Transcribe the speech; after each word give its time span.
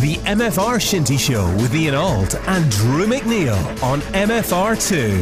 The 0.00 0.16
MFR 0.24 0.80
Shinty 0.80 1.18
Show 1.18 1.44
with 1.56 1.74
Ian 1.74 1.94
Alt 1.94 2.34
and 2.48 2.68
Drew 2.70 3.06
McNeil 3.06 3.82
on 3.82 4.00
MFR2. 4.00 5.20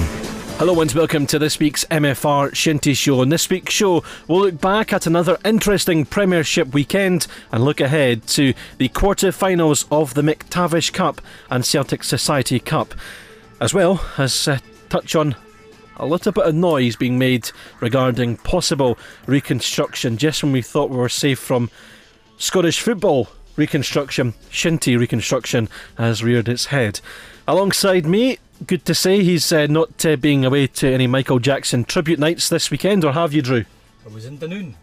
Hello 0.58 0.80
and 0.80 0.92
welcome 0.92 1.26
to 1.26 1.40
this 1.40 1.58
week's 1.58 1.84
MFR 1.86 2.52
Shinty 2.52 2.96
Show. 2.96 3.20
On 3.20 3.28
this 3.28 3.50
week's 3.50 3.74
show, 3.74 4.04
we'll 4.28 4.42
look 4.42 4.60
back 4.60 4.92
at 4.92 5.08
another 5.08 5.38
interesting 5.44 6.06
Premiership 6.06 6.72
weekend 6.72 7.26
and 7.50 7.64
look 7.64 7.80
ahead 7.80 8.26
to 8.28 8.54
the 8.78 8.88
quarter-finals 8.88 9.86
of 9.90 10.14
the 10.14 10.22
McTavish 10.22 10.92
Cup 10.92 11.20
and 11.50 11.66
Celtic 11.66 12.04
Society 12.04 12.60
Cup, 12.60 12.94
as 13.60 13.74
well 13.74 14.00
as 14.18 14.46
uh, 14.46 14.60
touch 14.88 15.16
on 15.16 15.34
a 15.96 16.06
little 16.06 16.30
bit 16.30 16.44
of 16.44 16.54
noise 16.54 16.94
being 16.94 17.18
made 17.18 17.50
regarding 17.80 18.36
possible 18.36 18.96
reconstruction 19.26 20.16
just 20.16 20.44
when 20.44 20.52
we 20.52 20.62
thought 20.62 20.90
we 20.90 20.96
were 20.96 21.08
safe 21.08 21.40
from 21.40 21.70
Scottish 22.38 22.80
football 22.80 23.28
reconstruction. 23.60 24.32
Shinty 24.50 24.98
reconstruction 24.98 25.68
has 25.96 26.24
reared 26.24 26.48
its 26.48 26.66
head. 26.66 27.00
Alongside 27.46 28.06
me, 28.06 28.38
good 28.66 28.84
to 28.86 28.94
say 28.94 29.22
he's 29.22 29.52
uh, 29.52 29.66
not 29.68 30.04
uh, 30.04 30.16
being 30.16 30.44
away 30.44 30.66
to 30.66 30.92
any 30.92 31.06
Michael 31.06 31.38
Jackson 31.38 31.84
tribute 31.84 32.18
nights 32.18 32.48
this 32.48 32.70
weekend, 32.70 33.04
or 33.04 33.12
have 33.12 33.32
you, 33.32 33.42
Drew? 33.42 33.64
I 34.04 34.08
was 34.08 34.24
in 34.24 34.38
Dunoon 34.38 34.74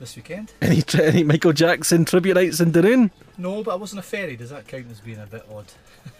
this 0.00 0.16
weekend. 0.16 0.52
Any, 0.60 0.82
any 1.00 1.22
Michael 1.22 1.52
Jackson 1.52 2.04
tribute 2.04 2.34
nights 2.34 2.58
in 2.60 2.72
Dunoon? 2.72 3.10
No, 3.38 3.62
but 3.62 3.70
I 3.70 3.76
was 3.76 3.92
on 3.92 4.00
a 4.00 4.02
ferry. 4.02 4.36
Does 4.36 4.50
that 4.50 4.66
count 4.66 4.86
as 4.90 5.00
being 5.00 5.20
a 5.20 5.26
bit 5.26 5.46
odd? 5.50 5.66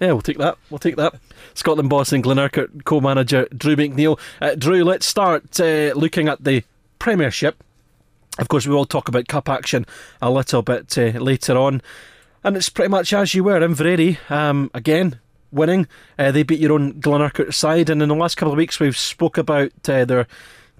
Yeah, 0.00 0.10
we'll 0.10 0.20
take 0.22 0.38
that. 0.38 0.58
We'll 0.68 0.80
take 0.80 0.96
that. 0.96 1.14
Scotland 1.54 1.88
boss 1.88 2.12
and 2.12 2.24
Glenurquhart 2.24 2.84
co-manager 2.84 3.46
Drew 3.56 3.76
McNeil. 3.76 4.18
Uh, 4.40 4.56
Drew, 4.56 4.82
let's 4.82 5.06
start 5.06 5.60
uh, 5.60 5.92
looking 5.94 6.26
at 6.26 6.42
the 6.42 6.64
Premiership. 6.98 7.62
Of 8.38 8.48
course, 8.48 8.66
we 8.66 8.74
will 8.74 8.86
talk 8.86 9.08
about 9.08 9.28
cup 9.28 9.48
action 9.48 9.84
a 10.20 10.30
little 10.30 10.62
bit 10.62 10.96
uh, 10.96 11.18
later 11.18 11.56
on, 11.56 11.82
and 12.42 12.56
it's 12.56 12.70
pretty 12.70 12.88
much 12.88 13.12
as 13.12 13.34
you 13.34 13.44
were. 13.44 13.60
Inveraray, 13.60 14.18
um, 14.30 14.70
again, 14.72 15.20
winning. 15.50 15.86
Uh, 16.18 16.32
they 16.32 16.42
beat 16.42 16.60
your 16.60 16.72
own 16.72 16.94
Glenurquhart 16.94 17.52
side, 17.52 17.90
and 17.90 18.02
in 18.02 18.08
the 18.08 18.14
last 18.14 18.36
couple 18.36 18.52
of 18.52 18.58
weeks, 18.58 18.80
we've 18.80 18.96
spoke 18.96 19.36
about 19.36 19.72
uh, 19.88 20.04
their 20.06 20.26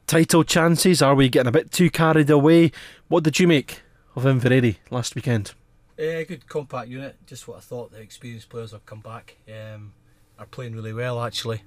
title 0.06 0.44
chances. 0.44 1.02
Are 1.02 1.14
we 1.14 1.28
getting 1.28 1.48
a 1.48 1.52
bit 1.52 1.70
too 1.70 1.90
carried 1.90 2.30
away? 2.30 2.72
What 3.08 3.24
did 3.24 3.38
you 3.38 3.46
make 3.46 3.82
of 4.16 4.24
Inveraray 4.24 4.76
last 4.90 5.14
weekend? 5.14 5.52
Uh, 5.98 6.24
good 6.24 6.48
compact 6.48 6.88
unit. 6.88 7.16
Just 7.26 7.46
what 7.46 7.58
I 7.58 7.60
thought. 7.60 7.92
The 7.92 8.00
experienced 8.00 8.48
players 8.48 8.72
have 8.72 8.86
come 8.86 9.00
back. 9.00 9.36
Um, 9.46 9.92
are 10.38 10.46
playing 10.46 10.74
really 10.74 10.92
well 10.92 11.22
actually. 11.22 11.62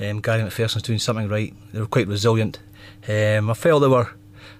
Um, 0.00 0.20
Gary 0.20 0.42
McPherson's 0.42 0.82
doing 0.82 0.98
something 0.98 1.28
right. 1.28 1.54
They 1.72 1.80
were 1.80 1.86
quite 1.86 2.08
resilient. 2.08 2.58
Um, 3.06 3.50
I 3.50 3.54
felt 3.54 3.82
they 3.82 3.88
were. 3.88 4.10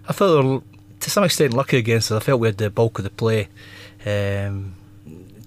I 0.09 0.13
felt 0.13 0.43
they 0.43 0.49
were 0.49 0.63
to 1.01 1.11
some 1.11 1.25
extent 1.25 1.55
lucky 1.55 1.77
against 1.77 2.11
us. 2.11 2.23
I 2.23 2.25
felt 2.25 2.41
we 2.41 2.49
had 2.49 2.59
the 2.59 2.71
bulk 2.71 2.99
of 2.99 3.05
the 3.05 3.11
play. 3.11 3.49
Um, 4.05 4.75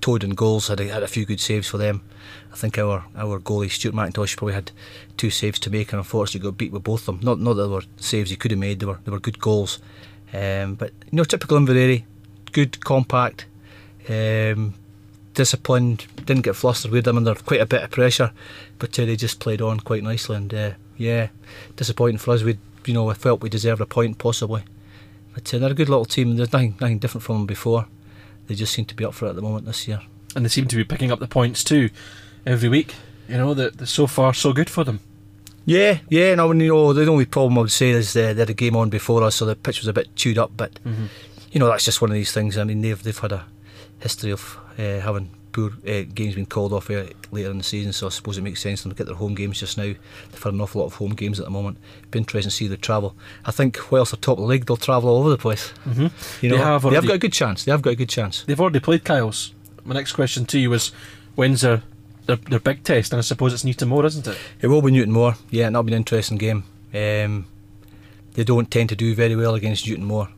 Toad 0.01 0.23
and 0.23 0.35
goals 0.35 0.67
had 0.67 0.79
a, 0.79 0.87
had 0.87 1.03
a 1.03 1.07
few 1.07 1.25
good 1.25 1.39
saves 1.39 1.67
for 1.67 1.77
them. 1.77 2.01
I 2.51 2.55
think 2.55 2.77
our 2.77 3.05
our 3.15 3.39
goalie 3.39 3.69
Stuart 3.69 3.93
McIntosh 3.93 4.35
probably 4.35 4.55
had 4.55 4.71
two 5.15 5.29
saves 5.29 5.59
to 5.59 5.69
make, 5.69 5.93
and 5.93 5.99
unfortunately 5.99 6.49
got 6.49 6.57
beat 6.57 6.71
with 6.71 6.83
both 6.83 7.07
of 7.07 7.17
them. 7.17 7.19
Not 7.23 7.39
not 7.39 7.53
that 7.53 7.63
they 7.67 7.73
were 7.73 7.83
saves 7.97 8.29
he 8.29 8.35
could 8.35 8.51
have 8.51 8.59
made. 8.59 8.79
They 8.79 8.85
were 8.87 8.99
they 9.05 9.11
were 9.11 9.19
good 9.19 9.39
goals. 9.39 9.79
Um, 10.33 10.75
but 10.75 10.91
you 11.11 11.17
know, 11.17 11.23
typical 11.23 11.59
Inveraray, 11.59 12.03
good 12.51 12.83
compact, 12.83 13.45
um, 14.09 14.73
disciplined. 15.33 16.07
Didn't 16.25 16.43
get 16.43 16.55
flustered 16.55 16.91
with 16.91 17.05
them 17.05 17.17
under 17.17 17.35
quite 17.35 17.61
a 17.61 17.65
bit 17.65 17.83
of 17.83 17.91
pressure, 17.91 18.31
but 18.79 18.97
uh, 18.99 19.05
they 19.05 19.15
just 19.15 19.39
played 19.39 19.61
on 19.61 19.79
quite 19.79 20.03
nicely. 20.03 20.35
And 20.35 20.53
uh, 20.53 20.71
yeah, 20.97 21.27
disappointing 21.75 22.17
for 22.17 22.33
us. 22.33 22.43
We 22.43 22.57
you 22.85 22.93
know 22.93 23.09
I 23.09 23.13
felt 23.13 23.41
we 23.41 23.49
deserved 23.49 23.81
a 23.81 23.85
point 23.85 24.17
possibly, 24.17 24.63
but 25.33 25.53
uh, 25.53 25.57
they're 25.59 25.71
a 25.71 25.73
good 25.75 25.89
little 25.89 26.05
team. 26.05 26.35
There's 26.35 26.51
nothing 26.53 26.75
nothing 26.81 26.99
different 26.99 27.23
from 27.23 27.37
them 27.37 27.45
before. 27.45 27.87
They 28.47 28.55
just 28.55 28.73
seem 28.73 28.85
to 28.85 28.95
be 28.95 29.05
up 29.05 29.13
for 29.13 29.25
it 29.25 29.29
at 29.29 29.35
the 29.35 29.41
moment 29.41 29.65
this 29.65 29.87
year. 29.87 30.01
And 30.35 30.43
they 30.45 30.49
seem 30.49 30.67
to 30.67 30.75
be 30.75 30.83
picking 30.83 31.11
up 31.11 31.19
the 31.19 31.27
points 31.27 31.63
too 31.63 31.89
every 32.45 32.69
week. 32.69 32.95
You 33.29 33.37
know, 33.37 33.53
that 33.53 33.87
so 33.87 34.07
far 34.07 34.33
so 34.33 34.51
good 34.53 34.69
for 34.69 34.83
them. 34.83 34.99
Yeah, 35.65 35.99
yeah. 36.09 36.35
No, 36.35 36.51
you 36.51 36.67
know 36.69 36.91
the 36.93 37.07
only 37.07 37.25
problem 37.25 37.57
I 37.57 37.61
would 37.61 37.71
say 37.71 37.91
is 37.91 38.15
uh, 38.15 38.33
they 38.33 38.39
had 38.41 38.49
a 38.49 38.53
game 38.53 38.75
on 38.75 38.89
before 38.89 39.23
us, 39.23 39.35
so 39.35 39.45
the 39.45 39.55
pitch 39.55 39.79
was 39.79 39.87
a 39.87 39.93
bit 39.93 40.15
chewed 40.15 40.37
up. 40.37 40.51
But 40.57 40.79
Mm-hmm. 40.83 41.05
you 41.51 41.59
know 41.59 41.67
that's 41.67 41.85
just 41.85 42.01
one 42.01 42.09
of 42.09 42.15
these 42.15 42.31
things. 42.31 42.57
I 42.57 42.63
mean 42.63 42.81
they've 42.81 43.01
they've 43.01 43.17
had 43.17 43.31
a 43.31 43.45
history 43.99 44.31
of 44.31 44.57
uh, 44.77 44.99
having 45.01 45.29
poor 45.51 45.71
uh, 45.87 46.03
games 46.13 46.35
being 46.35 46.45
called 46.45 46.73
off 46.73 46.89
uh, 46.89 47.05
later 47.31 47.51
in 47.51 47.57
the 47.57 47.63
season, 47.63 47.93
so 47.93 48.07
I 48.07 48.09
suppose 48.09 48.37
it 48.37 48.43
makes 48.43 48.61
sense 48.61 48.83
to 48.83 48.89
look 48.89 48.99
at 48.99 49.05
their 49.05 49.15
home 49.15 49.35
games 49.35 49.59
just 49.59 49.77
now. 49.77 49.83
They've 49.83 50.43
had 50.43 50.53
an 50.53 50.61
awful 50.61 50.81
lot 50.81 50.87
of 50.87 50.95
home 50.95 51.13
games 51.13 51.39
at 51.39 51.45
the 51.45 51.51
moment. 51.51 51.77
Be 52.09 52.19
interesting 52.19 52.49
to 52.49 52.55
see 52.55 52.67
the 52.67 52.77
travel. 52.77 53.15
I 53.45 53.51
think 53.51 53.91
whilst 53.91 54.11
they're 54.11 54.19
top 54.19 54.37
of 54.37 54.43
the 54.43 54.47
league, 54.47 54.65
they'll 54.65 54.77
travel 54.77 55.09
all 55.09 55.19
over 55.19 55.29
the 55.29 55.37
place. 55.37 55.73
Mm-hmm. 55.85 56.45
You 56.45 56.51
know, 56.51 56.57
They 56.57 56.63
have 56.63 56.81
they 56.83 56.95
have 56.95 57.07
got 57.07 57.15
a 57.15 57.19
good 57.19 57.33
chance. 57.33 57.63
They 57.65 57.71
have 57.71 57.81
got 57.81 57.91
a 57.91 57.95
good 57.95 58.09
chance. 58.09 58.43
They've 58.43 58.59
already 58.59 58.79
played 58.79 59.03
Kyles. 59.03 59.53
My 59.83 59.95
next 59.95 60.13
question 60.13 60.45
to 60.45 60.59
you 60.59 60.69
was 60.69 60.91
when's 61.35 61.61
their, 61.61 61.83
their, 62.25 62.35
their 62.35 62.59
big 62.59 62.83
test? 62.83 63.13
And 63.13 63.17
I 63.19 63.21
suppose 63.21 63.53
it's 63.53 63.63
Newtonmore, 63.63 64.05
isn't 64.05 64.27
it? 64.27 64.37
It 64.61 64.67
will 64.67 64.81
be 64.81 64.91
Newtonmore. 64.91 65.37
Yeah, 65.49 65.67
and 65.67 65.75
that'll 65.75 65.83
be 65.83 65.93
an 65.93 65.97
interesting 65.97 66.37
game. 66.37 66.63
Um, 66.93 67.45
they 68.33 68.43
don't 68.43 68.69
tend 68.69 68.89
to 68.89 68.95
do 68.95 69.15
very 69.15 69.35
well 69.35 69.55
against 69.55 69.85
Newtonmore, 69.85 70.29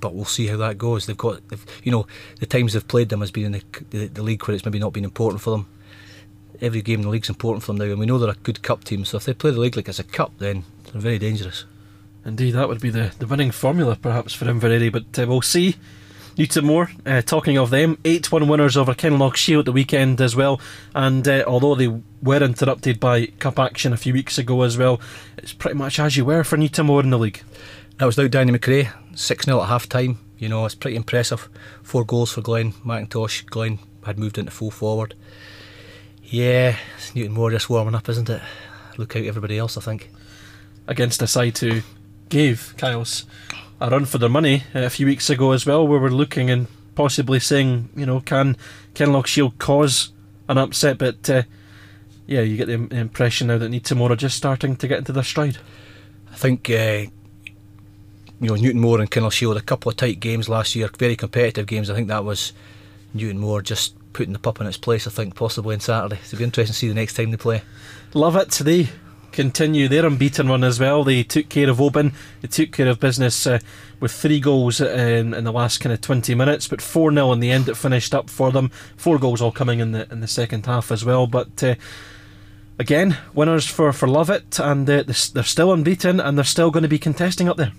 but 0.00 0.14
we'll 0.14 0.24
see 0.24 0.46
how 0.46 0.56
that 0.58 0.78
goes. 0.78 1.06
They've 1.06 1.16
got, 1.16 1.46
they've, 1.48 1.64
you 1.84 1.92
know, 1.92 2.06
the 2.40 2.46
times 2.46 2.72
they've 2.72 2.86
played 2.86 3.08
them 3.08 3.20
has 3.20 3.30
been 3.30 3.46
in 3.46 3.52
the, 3.52 3.62
the, 3.90 4.06
the 4.06 4.22
league 4.22 4.46
where 4.46 4.54
it's 4.54 4.64
maybe 4.64 4.78
not 4.78 4.92
been 4.92 5.04
important 5.04 5.42
for 5.42 5.50
them. 5.50 5.68
Every 6.60 6.82
game 6.82 7.00
in 7.00 7.06
the 7.06 7.10
league's 7.10 7.28
important 7.28 7.62
for 7.62 7.72
them 7.72 7.78
now, 7.78 7.92
and 7.92 7.98
we 7.98 8.06
know 8.06 8.18
they're 8.18 8.30
a 8.30 8.34
good 8.34 8.62
cup 8.62 8.84
team. 8.84 9.04
So 9.04 9.16
if 9.16 9.24
they 9.24 9.34
play 9.34 9.52
the 9.52 9.60
league 9.60 9.76
like 9.76 9.88
it's 9.88 9.98
a 9.98 10.04
cup, 10.04 10.32
then 10.38 10.64
they're 10.92 11.00
very 11.00 11.18
dangerous. 11.18 11.64
Indeed, 12.24 12.52
that 12.52 12.68
would 12.68 12.80
be 12.80 12.90
the, 12.90 13.12
the 13.18 13.26
winning 13.26 13.50
formula 13.50 13.96
perhaps 13.96 14.34
for 14.34 14.46
Inveraray, 14.46 14.92
but 14.92 15.18
uh, 15.18 15.26
we'll 15.26 15.42
see. 15.42 15.76
Newtonmore, 16.38 16.88
uh, 17.04 17.20
talking 17.20 17.58
of 17.58 17.70
them, 17.70 17.98
8 18.04 18.30
1 18.30 18.46
winners 18.46 18.76
over 18.76 18.94
Kinlochshiel 18.94 19.58
at 19.58 19.64
the 19.64 19.72
weekend 19.72 20.20
as 20.20 20.36
well. 20.36 20.60
And 20.94 21.26
uh, 21.26 21.42
although 21.48 21.74
they 21.74 21.88
were 22.22 22.42
interrupted 22.44 23.00
by 23.00 23.26
cup 23.26 23.58
action 23.58 23.92
a 23.92 23.96
few 23.96 24.12
weeks 24.12 24.38
ago 24.38 24.62
as 24.62 24.78
well, 24.78 25.00
it's 25.38 25.52
pretty 25.52 25.76
much 25.76 25.98
as 25.98 26.16
you 26.16 26.24
were 26.24 26.44
for 26.44 26.56
Newtonmore 26.56 27.02
in 27.02 27.10
the 27.10 27.18
league. 27.18 27.42
That 27.98 28.06
was 28.06 28.16
without 28.16 28.30
Danny 28.30 28.52
McRae, 28.56 28.92
6 29.16 29.44
0 29.44 29.60
at 29.60 29.68
half 29.68 29.88
time. 29.88 30.18
You 30.38 30.48
know, 30.48 30.64
it's 30.64 30.76
pretty 30.76 30.96
impressive. 30.96 31.48
Four 31.82 32.04
goals 32.04 32.32
for 32.32 32.42
Glenn 32.42 32.72
McIntosh. 32.72 33.44
Glenn 33.46 33.80
had 34.04 34.18
moved 34.20 34.38
into 34.38 34.52
full 34.52 34.70
forward. 34.70 35.14
Yeah, 36.22 36.76
it's 36.96 37.10
Newtonmore 37.10 37.50
just 37.50 37.68
warming 37.68 37.96
up, 37.96 38.08
isn't 38.08 38.30
it? 38.30 38.40
Look 38.98 39.16
out, 39.16 39.24
everybody 39.24 39.58
else, 39.58 39.76
I 39.76 39.80
think. 39.80 40.10
against 40.86 41.22
a 41.22 41.26
side 41.26 41.58
who 41.58 41.82
gave 42.28 42.74
Kyles 42.78 43.26
a 43.80 43.90
run 43.90 44.06
for 44.06 44.18
their 44.18 44.28
money 44.28 44.64
uh, 44.74 44.80
a 44.80 44.90
few 44.90 45.06
weeks 45.06 45.30
ago 45.30 45.52
as 45.52 45.66
well. 45.66 45.86
where 45.86 45.98
We 45.98 46.04
were 46.04 46.10
looking 46.10 46.50
and 46.50 46.66
possibly 46.94 47.40
saying, 47.40 47.90
you 47.94 48.06
know, 48.06 48.20
can 48.20 48.56
Kinlochshiel 48.94 49.58
cause 49.58 50.12
an 50.48 50.58
upset? 50.58 50.98
But 50.98 51.28
uh, 51.28 51.42
yeah, 52.26 52.40
you 52.40 52.56
get 52.56 52.66
the 52.66 52.96
impression 52.96 53.48
now 53.48 53.58
that 53.58 53.70
Newtonmore 53.70 54.16
just 54.16 54.36
starting 54.36 54.76
to 54.76 54.88
get 54.88 54.98
into 54.98 55.12
their 55.12 55.22
stride. 55.22 55.58
I 56.32 56.36
think 56.36 56.68
uh, 56.70 57.06
you 58.40 58.48
know 58.48 58.54
Newtonmore 58.54 59.00
and 59.00 59.10
Kinlochshiel 59.10 59.56
a 59.56 59.60
couple 59.60 59.90
of 59.90 59.96
tight 59.96 60.20
games 60.20 60.48
last 60.48 60.74
year, 60.76 60.88
very 60.98 61.16
competitive 61.16 61.66
games. 61.66 61.90
I 61.90 61.94
think 61.94 62.08
that 62.08 62.24
was 62.24 62.52
Newtonmore 63.14 63.62
just 63.62 63.94
putting 64.12 64.32
the 64.32 64.38
pup 64.38 64.60
in 64.60 64.66
its 64.66 64.76
place. 64.76 65.06
I 65.06 65.10
think 65.10 65.34
possibly 65.34 65.74
on 65.74 65.80
Saturday. 65.80 66.16
So 66.16 66.28
it'll 66.28 66.38
be 66.38 66.44
interesting 66.44 66.72
to 66.72 66.78
see 66.78 66.88
the 66.88 66.94
next 66.94 67.14
time 67.14 67.30
they 67.30 67.36
play. 67.36 67.62
Lovat. 68.12 68.56
They 68.58 68.88
continue 69.32 69.88
their 69.88 70.06
unbeaten 70.06 70.48
run 70.48 70.64
as 70.64 70.80
well. 70.80 71.04
They 71.04 71.22
took 71.22 71.48
care 71.48 71.68
of 71.68 71.80
Oban. 71.80 72.12
They 72.40 72.48
took 72.48 72.72
care 72.72 72.88
of 72.88 73.00
business 73.00 73.46
uh, 73.46 73.58
with 74.00 74.12
three 74.12 74.40
goals 74.40 74.80
in, 74.80 75.34
in 75.34 75.44
the 75.44 75.52
last 75.52 75.78
kind 75.78 75.92
of 75.92 76.00
20 76.00 76.34
minutes, 76.34 76.68
but 76.68 76.80
4 76.80 77.12
0 77.12 77.32
in 77.32 77.40
the 77.40 77.50
end 77.50 77.68
it 77.68 77.76
finished 77.76 78.14
up 78.14 78.30
for 78.30 78.50
them. 78.50 78.70
Four 78.96 79.18
goals 79.18 79.42
all 79.42 79.52
coming 79.52 79.80
in 79.80 79.92
the 79.92 80.10
in 80.10 80.20
the 80.20 80.28
second 80.28 80.66
half 80.66 80.90
as 80.90 81.04
well. 81.04 81.26
But 81.26 81.62
uh, 81.62 81.74
again, 82.78 83.16
winners 83.34 83.66
for, 83.66 83.92
for 83.92 84.08
Lovat, 84.08 84.58
and 84.64 84.88
uh, 84.88 85.02
they're 85.02 85.44
still 85.44 85.72
unbeaten 85.72 86.20
and 86.20 86.38
they're 86.38 86.44
still 86.44 86.70
going 86.70 86.84
to 86.84 86.88
be 86.88 86.98
contesting 86.98 87.48
up 87.48 87.56
there. 87.56 87.72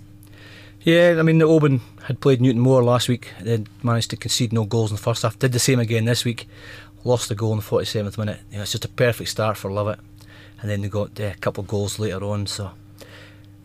Yeah, 0.82 1.18
I 1.20 1.24
mean 1.24 1.40
the 1.40 1.46
Oban 1.46 1.82
had 2.04 2.22
played 2.22 2.40
Newtonmore 2.40 2.84
last 2.84 3.10
week. 3.10 3.34
They 3.42 3.64
managed 3.84 4.12
to 4.12 4.18
concede 4.18 4.54
no 4.54 4.64
goals 4.64 4.92
in 4.92 4.96
the 4.96 5.02
first 5.02 5.24
half. 5.24 5.38
Did 5.38 5.52
the 5.52 5.60
same 5.60 5.80
again 5.80 6.06
this 6.06 6.24
week. 6.24 6.48
Lost 7.04 7.28
the 7.28 7.36
goal 7.36 7.52
in 7.52 7.60
the 7.60 7.66
47th 7.66 8.18
minute. 8.18 8.40
You 8.50 8.58
know, 8.58 8.64
it's 8.64 8.72
just 8.72 8.86
a 8.86 8.90
perfect 8.90 9.30
start 9.30 9.58
for 9.58 9.70
Lovat. 9.70 10.00
And 10.62 10.70
then 10.70 10.82
they 10.82 10.90
got 10.90 11.20
uh, 11.20 11.26
a 11.26 11.36
couple 11.36 11.62
of 11.62 11.68
goals 11.68 12.00
later 12.00 12.24
on. 12.24 12.48
So 12.48 12.72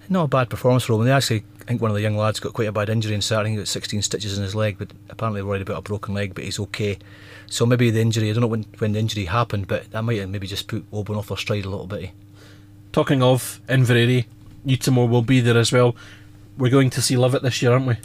not 0.08 0.24
a 0.24 0.28
bad 0.28 0.50
performance 0.50 0.84
for 0.84 0.94
Oban. 0.94 1.06
They 1.06 1.12
actually, 1.12 1.44
I 1.60 1.64
think 1.64 1.80
one 1.80 1.90
of 1.90 1.94
the 1.94 2.02
young 2.02 2.16
lads 2.16 2.40
got 2.40 2.52
quite 2.52 2.68
a 2.68 2.72
bad 2.72 2.88
injury 2.88 3.14
in 3.14 3.22
Saturday. 3.22 3.50
He 3.50 3.56
got 3.56 3.68
16 3.68 4.02
stitches 4.02 4.36
in 4.36 4.42
his 4.42 4.56
leg, 4.56 4.76
but 4.78 4.90
apparently 5.08 5.42
worried 5.42 5.62
about 5.62 5.78
a 5.78 5.82
broken 5.82 6.14
leg. 6.14 6.34
But 6.34 6.44
he's 6.44 6.58
okay. 6.58 6.98
So 7.46 7.64
maybe 7.64 7.90
the 7.90 8.00
injury. 8.00 8.30
I 8.30 8.32
don't 8.32 8.40
know 8.40 8.48
when, 8.48 8.66
when 8.78 8.92
the 8.92 8.98
injury 8.98 9.26
happened, 9.26 9.68
but 9.68 9.88
that 9.92 10.02
might 10.02 10.18
have 10.18 10.30
maybe 10.30 10.48
just 10.48 10.66
put 10.66 10.84
Oban 10.92 11.16
off 11.16 11.28
their 11.28 11.36
stride 11.36 11.64
a 11.64 11.70
little 11.70 11.86
bit. 11.86 12.10
Talking 12.92 13.22
of 13.22 13.60
Inveraray, 13.68 14.26
Newtonmore 14.66 15.08
will 15.08 15.22
be 15.22 15.40
there 15.40 15.58
as 15.58 15.72
well. 15.72 15.94
We're 16.56 16.70
going 16.70 16.90
to 16.90 17.02
see 17.02 17.16
Lovat 17.16 17.42
this 17.42 17.60
year, 17.62 17.72
aren't 17.72 17.86
we? 17.86 17.96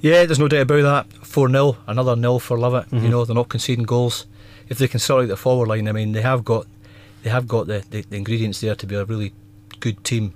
Yeah, 0.00 0.24
there's 0.26 0.38
no 0.38 0.48
doubt 0.48 0.62
about 0.70 1.08
that. 1.10 1.26
4 1.26 1.48
0, 1.48 1.76
another 1.86 2.16
nil 2.16 2.38
for 2.38 2.58
Lovat. 2.58 2.88
Mhm. 2.90 3.02
You 3.02 3.08
know, 3.08 3.24
they're 3.24 3.34
not 3.34 3.48
conceding 3.48 3.84
goals. 3.84 4.26
If 4.68 4.78
they 4.78 4.88
can 4.88 5.00
sort 5.00 5.24
out 5.24 5.28
the 5.28 5.36
forward 5.36 5.68
line, 5.68 5.88
I 5.88 5.92
mean, 5.92 6.12
they 6.12 6.22
have 6.22 6.44
got 6.44 6.66
they 7.22 7.30
have 7.30 7.48
got 7.48 7.66
the, 7.66 7.82
the, 7.90 8.02
the 8.02 8.16
ingredients 8.16 8.60
there 8.60 8.74
to 8.74 8.86
be 8.86 8.94
a 8.94 9.04
really 9.04 9.32
good 9.80 10.04
team. 10.04 10.34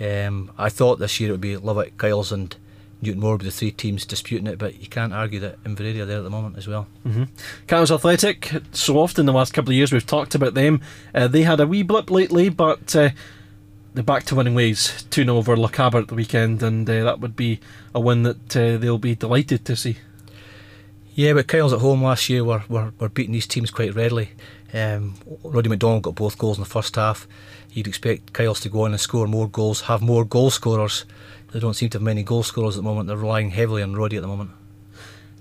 Um, 0.00 0.50
I 0.56 0.68
thought 0.68 0.98
this 1.00 1.18
year 1.18 1.30
it 1.30 1.32
would 1.32 1.40
be 1.40 1.56
Lovat, 1.56 1.96
Kyles, 1.96 2.30
and 2.30 2.54
Newtonmore 3.02 3.22
will 3.32 3.38
be 3.38 3.44
the 3.46 3.50
three 3.50 3.72
teams 3.72 4.06
disputing 4.06 4.46
it, 4.46 4.58
but 4.58 4.80
you 4.80 4.86
can't 4.88 5.12
argue 5.12 5.40
that 5.40 5.62
Inveraray 5.64 5.98
are 6.00 6.06
there 6.06 6.18
at 6.18 6.24
the 6.24 6.30
moment 6.30 6.56
as 6.56 6.68
well. 6.68 6.86
Mm-hmm. 7.06 7.24
Athletic, 7.92 8.52
so 8.70 8.98
often 8.98 9.26
the 9.26 9.32
last 9.32 9.52
couple 9.52 9.70
of 9.70 9.76
years 9.76 9.92
we've 9.92 10.06
talked 10.06 10.36
about 10.36 10.54
them. 10.54 10.80
Uh, 11.12 11.26
they 11.26 11.42
had 11.42 11.58
a 11.58 11.66
wee 11.66 11.82
blip 11.82 12.10
lately, 12.10 12.48
but 12.48 12.94
uh, 12.94 13.10
they're 13.94 14.02
back 14.02 14.24
to 14.24 14.34
winning 14.34 14.54
ways. 14.54 15.04
2 15.10 15.24
0 15.24 15.36
over 15.36 15.56
Lochaber 15.56 16.02
at 16.02 16.08
the 16.08 16.14
weekend, 16.14 16.62
and 16.62 16.88
uh, 16.88 17.04
that 17.04 17.20
would 17.20 17.36
be 17.36 17.60
a 17.94 18.00
win 18.00 18.22
that 18.22 18.56
uh, 18.56 18.78
they'll 18.78 18.98
be 18.98 19.14
delighted 19.14 19.64
to 19.66 19.76
see. 19.76 19.98
Yeah, 21.14 21.34
but 21.34 21.46
Kyles 21.46 21.74
at 21.74 21.80
home 21.80 22.02
last 22.02 22.30
year 22.30 22.42
were, 22.42 22.64
were, 22.68 22.92
were 22.98 23.10
beating 23.10 23.32
these 23.32 23.46
teams 23.46 23.70
quite 23.70 23.94
readily. 23.94 24.30
Um, 24.72 25.14
Roddy 25.44 25.68
McDonald 25.68 26.04
got 26.04 26.14
both 26.14 26.38
goals 26.38 26.56
in 26.56 26.64
the 26.64 26.70
first 26.70 26.96
half. 26.96 27.28
You'd 27.70 27.86
expect 27.86 28.32
Kyles 28.32 28.60
to 28.60 28.70
go 28.70 28.84
on 28.84 28.92
and 28.92 29.00
score 29.00 29.26
more 29.26 29.48
goals, 29.48 29.82
have 29.82 30.00
more 30.00 30.24
goal 30.24 30.50
scorers. 30.50 31.04
They 31.52 31.60
don't 31.60 31.74
seem 31.74 31.90
to 31.90 31.98
have 31.98 32.02
many 32.02 32.22
goal 32.22 32.42
scorers 32.42 32.76
at 32.76 32.82
the 32.82 32.88
moment. 32.88 33.08
They're 33.08 33.16
relying 33.18 33.50
heavily 33.50 33.82
on 33.82 33.94
Roddy 33.94 34.16
at 34.16 34.22
the 34.22 34.28
moment. 34.28 34.52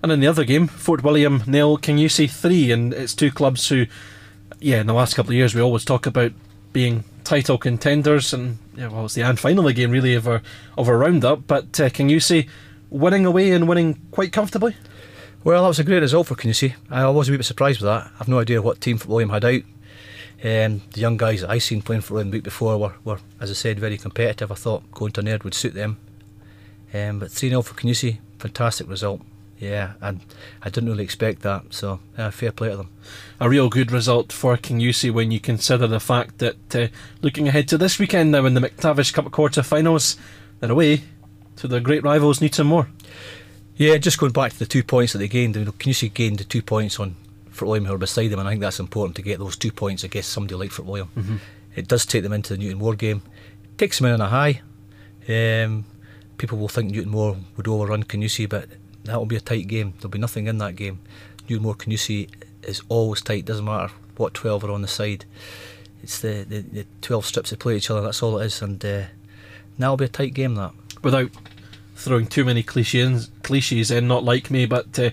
And 0.04 0.12
in 0.12 0.20
the 0.20 0.28
other 0.28 0.44
game, 0.44 0.68
Fort 0.68 1.04
William 1.04 1.44
nil, 1.48 1.78
Kingussie 1.78 2.30
three, 2.30 2.72
and 2.72 2.94
it's 2.94 3.14
two 3.14 3.32
clubs 3.32 3.70
who, 3.70 3.86
yeah, 4.60 4.82
in 4.82 4.88
the 4.88 4.94
last 4.94 5.14
couple 5.14 5.32
of 5.32 5.36
years 5.36 5.56
we 5.56 5.62
always 5.62 5.86
talk 5.86 6.06
about 6.06 6.34
being 6.74 7.06
title 7.24 7.58
contenders, 7.58 8.34
and 8.34 8.58
yeah, 8.76 8.88
well, 8.88 9.06
it's 9.06 9.14
the 9.14 9.22
and 9.22 9.40
final 9.40 9.70
game 9.72 9.92
really 9.92 10.16
of 10.16 10.28
a 10.28 10.42
of 10.78 10.88
a 10.88 10.96
roundup. 10.96 11.48
But 11.48 11.80
uh, 11.80 11.90
Kingussie 11.90 12.50
winning 12.90 13.26
away 13.26 13.52
and 13.52 13.68
winning 13.68 14.00
quite 14.12 14.32
comfortably. 14.32 14.76
Well, 15.44 15.64
that 15.64 15.68
was 15.70 15.80
a 15.80 15.84
great 15.84 16.02
result 16.02 16.28
for 16.28 16.36
Kingussie. 16.36 16.76
I 16.90 17.08
was 17.10 17.28
a 17.28 17.32
wee 17.32 17.38
bit 17.38 17.46
surprised 17.46 17.82
with 17.82 17.88
that. 17.88 18.12
I've 18.20 18.28
no 18.28 18.40
idea 18.40 18.62
what 18.62 18.80
team 18.80 19.00
William 19.08 19.30
had 19.30 19.46
out. 19.46 19.62
Um, 20.44 20.82
the 20.94 21.02
young 21.02 21.18
guys 21.18 21.42
that 21.42 21.50
I 21.50 21.58
seen 21.58 21.82
playing 21.82 22.02
for 22.02 22.16
William 22.16 22.32
the 22.32 22.38
week 22.38 22.44
before 22.44 22.78
were, 22.78 22.94
were, 23.04 23.20
as 23.40 23.50
I 23.50 23.54
said, 23.54 23.80
very 23.80 23.98
competitive. 23.98 24.52
I 24.52 24.56
thought 24.56 24.92
going 24.92 25.12
to 25.14 25.22
Nerd 25.22 25.44
would 25.44 25.54
suit 25.54 25.74
them. 25.74 25.98
Um, 26.94 27.20
but 27.20 27.32
3 27.32 27.50
0 27.50 27.62
for 27.62 27.76
Kingussie, 27.76 28.20
fantastic 28.40 28.88
result. 28.88 29.22
Yeah, 29.62 29.94
and 30.02 30.22
I 30.64 30.72
didn't 30.72 30.90
really 30.90 31.04
expect 31.04 31.44
that, 31.44 31.66
so 31.70 32.00
uh, 32.18 32.32
fair 32.32 32.52
play 32.52 32.70
to 32.70 32.78
them. 32.78 32.90
A 33.40 33.48
real 33.48 33.70
good 33.70 33.92
result 33.92 34.34
for 34.34 34.58
King 34.58 34.80
Kingussie 34.80 35.14
when 35.14 35.30
you 35.30 35.40
consider 35.40 35.86
the 35.86 36.00
fact 36.00 36.40
that 36.40 36.76
uh, 36.76 36.88
looking 37.22 37.48
ahead 37.48 37.68
to 37.68 37.78
this 37.78 38.00
weekend 38.00 38.32
now 38.32 38.44
in 38.46 38.56
the 38.56 38.60
McTavish 38.60 39.14
Cup 39.14 39.30
quarter 39.30 39.62
finals, 39.62 40.18
they're 40.60 40.72
away 40.72 41.04
to 41.58 41.68
their 41.68 41.80
great 41.80 42.04
rivals 42.04 42.40
Newtonmore. 42.40 42.88
Yeah, 43.78 43.98
just 43.98 44.18
going 44.18 44.32
back 44.32 44.52
to 44.54 44.60
the 44.60 44.66
two 44.66 44.82
points 44.82 45.14
that 45.14 45.20
they 45.20 45.28
gained, 45.28 45.56
you 45.56 45.66
know, 45.66 45.74
Kingussie 45.74 46.12
gained 46.12 46.40
the 46.40 46.44
two 46.44 46.64
points 46.64 47.00
on 47.00 47.16
Fort 47.52 47.68
William 47.68 47.86
who 47.86 47.94
are 47.94 48.00
beside 48.00 48.30
them, 48.30 48.40
and 48.40 48.48
I 48.48 48.54
think 48.54 48.62
that's 48.62 48.80
important 48.80 49.16
to 49.18 49.22
get 49.22 49.38
those 49.38 49.58
two 49.58 49.72
points 49.72 50.04
against 50.04 50.32
somebody 50.32 50.56
like 50.56 50.72
Fort 50.72 50.88
William. 50.88 51.10
Mm-hmm. 51.16 51.36
It 51.76 51.88
does 51.88 52.08
take 52.08 52.24
them 52.24 52.34
into 52.34 52.56
the 52.56 52.60
Newton 52.60 52.80
Newtonmore 52.80 52.98
game, 52.98 53.22
takes 53.78 54.00
them 54.00 54.08
in 54.08 54.14
on 54.20 54.22
a 54.22 54.28
high. 54.28 54.62
Um, 55.30 55.86
people 56.40 56.58
will 56.58 56.68
think 56.68 56.90
Newton 56.90 57.14
Newtonmore 57.14 57.40
would 57.58 57.68
overrun 57.68 58.06
Kingussie, 58.06 58.50
but 58.50 58.68
that 59.06 59.18
will 59.18 59.26
be 59.26 59.36
a 59.36 59.42
tight 59.42 59.68
game. 59.68 59.94
There'll 59.98 60.10
be 60.10 60.20
nothing 60.20 60.48
in 60.48 60.58
that 60.60 60.76
game. 60.76 61.00
Newtonmore 61.48 61.78
Kingussie 61.78 62.30
is 62.64 62.82
always 62.90 63.22
tight. 63.22 63.46
Doesn't 63.46 63.66
matter 63.66 63.94
what 64.18 64.34
twelve 64.34 64.64
are 64.64 64.72
on 64.72 64.82
the 64.82 64.88
side. 64.88 65.26
It's 66.04 66.20
the, 66.20 66.46
the, 66.48 66.62
the 66.62 66.86
twelve 67.02 67.26
strips 67.26 67.50
that 67.50 67.60
play 67.60 67.76
each 67.78 67.90
other. 67.90 68.02
That's 68.02 68.24
all 68.24 68.40
it 68.40 68.46
is, 68.46 68.62
and 68.62 68.84
uh, 68.84 69.04
that'll 69.78 69.98
be 69.98 70.06
a 70.06 70.10
tight 70.10 70.34
game. 70.34 70.56
That 70.56 70.74
without 71.04 71.32
throwing 71.96 72.28
too 72.28 72.46
many 72.46 72.64
cliches 72.64 73.30
cliches 73.44 73.92
in, 73.92 74.08
not 74.08 74.24
like 74.24 74.50
me, 74.50 74.66
but 74.66 74.98
uh, 74.98 75.12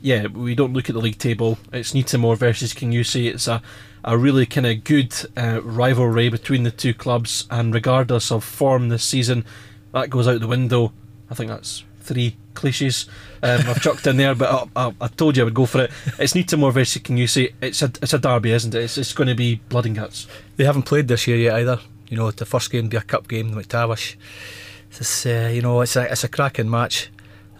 yeah, 0.00 0.26
we 0.26 0.54
don't 0.54 0.72
look 0.72 0.88
at 0.88 0.94
the 0.94 1.00
league 1.00 1.18
table. 1.18 1.58
It's 1.72 1.92
Newtonmore 1.92 2.36
versus 2.36 2.74
Kingussie. 2.74 3.32
It's 3.32 3.48
a 3.48 3.62
a 4.04 4.18
really 4.18 4.46
kind 4.46 4.66
of 4.66 4.82
good 4.82 5.14
uh, 5.36 5.60
rivalry 5.62 6.28
between 6.28 6.64
the 6.64 6.70
two 6.70 6.92
clubs, 6.94 7.46
and 7.50 7.72
regardless 7.72 8.32
of 8.32 8.42
form 8.42 8.88
this 8.88 9.04
season, 9.04 9.44
that 9.92 10.10
goes 10.10 10.26
out 10.26 10.40
the 10.40 10.48
window. 10.48 10.92
I 11.30 11.34
think 11.34 11.50
that's 11.50 11.84
three 12.02 12.36
cliches 12.54 13.08
um, 13.42 13.60
I've 13.66 13.80
chucked 13.80 14.06
in 14.06 14.16
there, 14.16 14.34
but 14.34 14.70
I, 14.76 14.86
I, 14.86 14.94
I, 15.00 15.08
told 15.08 15.36
you 15.36 15.42
I 15.42 15.44
would 15.44 15.54
go 15.54 15.66
for 15.66 15.82
it. 15.82 15.90
It's 16.18 16.32
Newtonmore 16.32 16.72
versus 16.72 17.02
Kingussie. 17.02 17.52
It's 17.60 17.82
a 17.82 17.86
it's 18.00 18.12
a 18.12 18.18
derby, 18.18 18.52
isn't 18.52 18.74
it? 18.74 18.82
It's, 18.82 18.98
it's 18.98 19.12
going 19.12 19.28
to 19.28 19.34
be 19.34 19.56
blood 19.68 19.86
and 19.86 19.96
guts. 19.96 20.28
They 20.56 20.64
haven't 20.64 20.82
played 20.82 21.08
this 21.08 21.26
year 21.26 21.36
yet 21.36 21.56
either. 21.56 21.80
You 22.08 22.16
know, 22.16 22.30
the 22.30 22.44
first 22.44 22.70
game 22.70 22.88
be 22.88 22.96
a 22.96 23.00
cup 23.00 23.26
game, 23.26 23.50
the 23.50 23.62
McTavish. 23.62 24.16
It's 24.90 25.26
uh, 25.26 25.50
you 25.52 25.62
know, 25.62 25.80
it's 25.80 25.96
a 25.96 26.10
it's 26.10 26.24
a 26.24 26.28
cracking 26.28 26.70
match. 26.70 27.10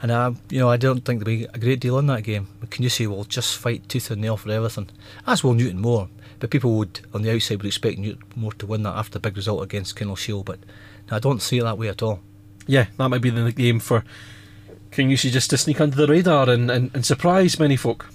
And 0.03 0.11
I, 0.11 0.35
you 0.51 0.59
know, 0.59 0.69
I 0.69 0.77
don't 0.77 1.05
think 1.05 1.25
there'll 1.25 1.39
be 1.39 1.45
a 1.45 1.59
great 1.59 1.79
deal 1.79 1.97
in 1.99 2.07
that 2.09 2.25
game. 2.25 2.49
Kingussie 2.67 3.07
will 3.07 3.25
just 3.25 3.57
fight 3.57 3.89
tooth 3.89 4.11
and 4.11 4.21
nail 4.21 4.37
for 4.37 4.51
everything, 4.51 4.91
as 5.27 5.45
will 5.45 5.55
Newtonmore. 5.55 6.09
But 6.41 6.51
people 6.51 6.75
would, 6.75 7.01
on 7.15 7.23
the 7.23 7.33
outside, 7.33 7.59
would 7.59 7.67
expect 7.67 7.99
Newton 7.99 8.23
Newtonmore 8.37 8.59
to 8.59 8.67
win 8.67 8.83
that 8.83 8.97
after 8.97 9.13
the 9.13 9.21
big 9.21 9.37
result 9.37 9.63
against 9.63 9.97
Kinlochshiel. 9.97 10.45
But 10.45 10.59
I 11.09 11.21
don't 11.21 11.41
see 11.41 11.59
it 11.59 11.63
that 11.63 11.79
way 11.79 11.89
at 11.89 12.03
all. 12.03 12.21
Yeah, 12.67 12.87
that 12.97 13.09
might 13.09 13.23
be 13.23 13.31
the 13.31 13.53
game 13.53 13.79
for 13.79 14.05
Kingussie 14.93 15.31
just 15.31 15.51
to 15.51 15.59
sneak 15.59 15.81
under 15.81 15.97
the 15.97 16.07
radar 16.07 16.49
and, 16.51 16.71
and, 16.71 16.91
and 16.95 17.05
surprise 17.05 17.59
many 17.59 17.77
folk. 17.77 18.09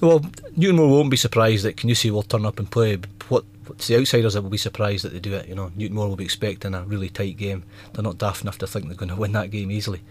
Well, 0.00 0.20
Newtonmore 0.58 0.90
won't 0.90 1.10
be 1.10 1.16
surprised 1.16 1.64
that 1.64 1.76
Kingussie 1.76 2.10
will 2.10 2.22
turn 2.22 2.44
up 2.44 2.58
and 2.58 2.70
play. 2.70 2.98
What 3.28 3.44
it's 3.70 3.86
the 3.86 3.96
outsiders 3.96 4.34
that 4.34 4.42
will 4.42 4.50
be 4.50 4.58
surprised 4.58 5.04
that 5.04 5.12
they 5.12 5.20
do 5.20 5.34
it. 5.34 5.48
You 5.48 5.54
know, 5.54 5.70
Newtonmore 5.70 6.08
will 6.08 6.16
be 6.16 6.24
expecting 6.24 6.74
a 6.74 6.82
really 6.82 7.08
tight 7.08 7.36
game. 7.36 7.62
They're 7.92 8.02
not 8.02 8.18
daft 8.18 8.42
enough 8.42 8.58
to 8.58 8.66
think 8.66 8.86
they're 8.86 8.96
going 8.96 9.08
to 9.14 9.16
win 9.16 9.32
that 9.32 9.50
game 9.50 9.70
easily. 9.70 10.02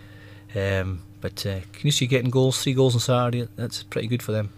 Um, 0.56 1.02
but 1.20 1.46
uh, 1.46 1.60
Kingussie 1.74 2.10
getting 2.10 2.32
goals, 2.32 2.62
three 2.62 2.74
goals 2.74 2.96
on 2.96 3.02
Saturday, 3.02 3.48
that's 3.56 3.84
pretty 3.84 4.08
good 4.08 4.24
for 4.24 4.32
them. 4.32 4.52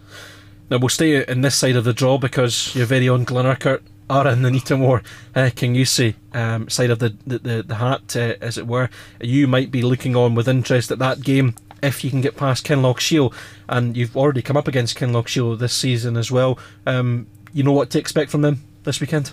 Now 0.70 0.78
we'll 0.78 0.88
stay 0.88 1.24
in 1.24 1.42
this 1.42 1.56
side 1.56 1.76
of 1.76 1.84
the 1.84 1.92
draw 1.92 2.16
because 2.16 2.74
you're 2.74 2.86
very 2.86 3.08
own 3.08 3.26
Glenurquhart 3.26 3.82
are 4.10 4.28
in 4.28 4.42
the 4.42 4.50
Newtonmore 4.50 5.02
uh, 5.34 5.50
Kingussie 5.50 6.14
um, 6.32 6.68
side 6.68 6.90
of 6.90 6.98
the 6.98 7.14
the, 7.26 7.38
the, 7.38 7.62
the 7.62 7.74
hat, 7.76 8.16
uh, 8.16 8.34
as 8.40 8.58
it 8.58 8.66
were. 8.66 8.90
You 9.20 9.46
might 9.46 9.70
be 9.70 9.82
looking 9.82 10.16
on 10.16 10.34
with 10.34 10.48
interest 10.48 10.90
at 10.90 10.98
that 10.98 11.22
game 11.22 11.54
if 11.82 12.02
you 12.02 12.10
can 12.10 12.20
get 12.20 12.36
past 12.36 12.66
Kinlochshiel, 12.66 13.34
and 13.68 13.96
you've 13.96 14.16
already 14.16 14.42
come 14.42 14.56
up 14.56 14.68
against 14.68 14.98
Kinlochshiel 14.98 15.58
this 15.58 15.74
season 15.74 16.16
as 16.16 16.30
well. 16.30 16.58
Um, 16.86 17.26
you 17.52 17.62
know 17.62 17.72
what 17.72 17.90
to 17.90 17.98
expect 17.98 18.30
from 18.30 18.42
them 18.42 18.62
this 18.84 19.00
weekend. 19.00 19.32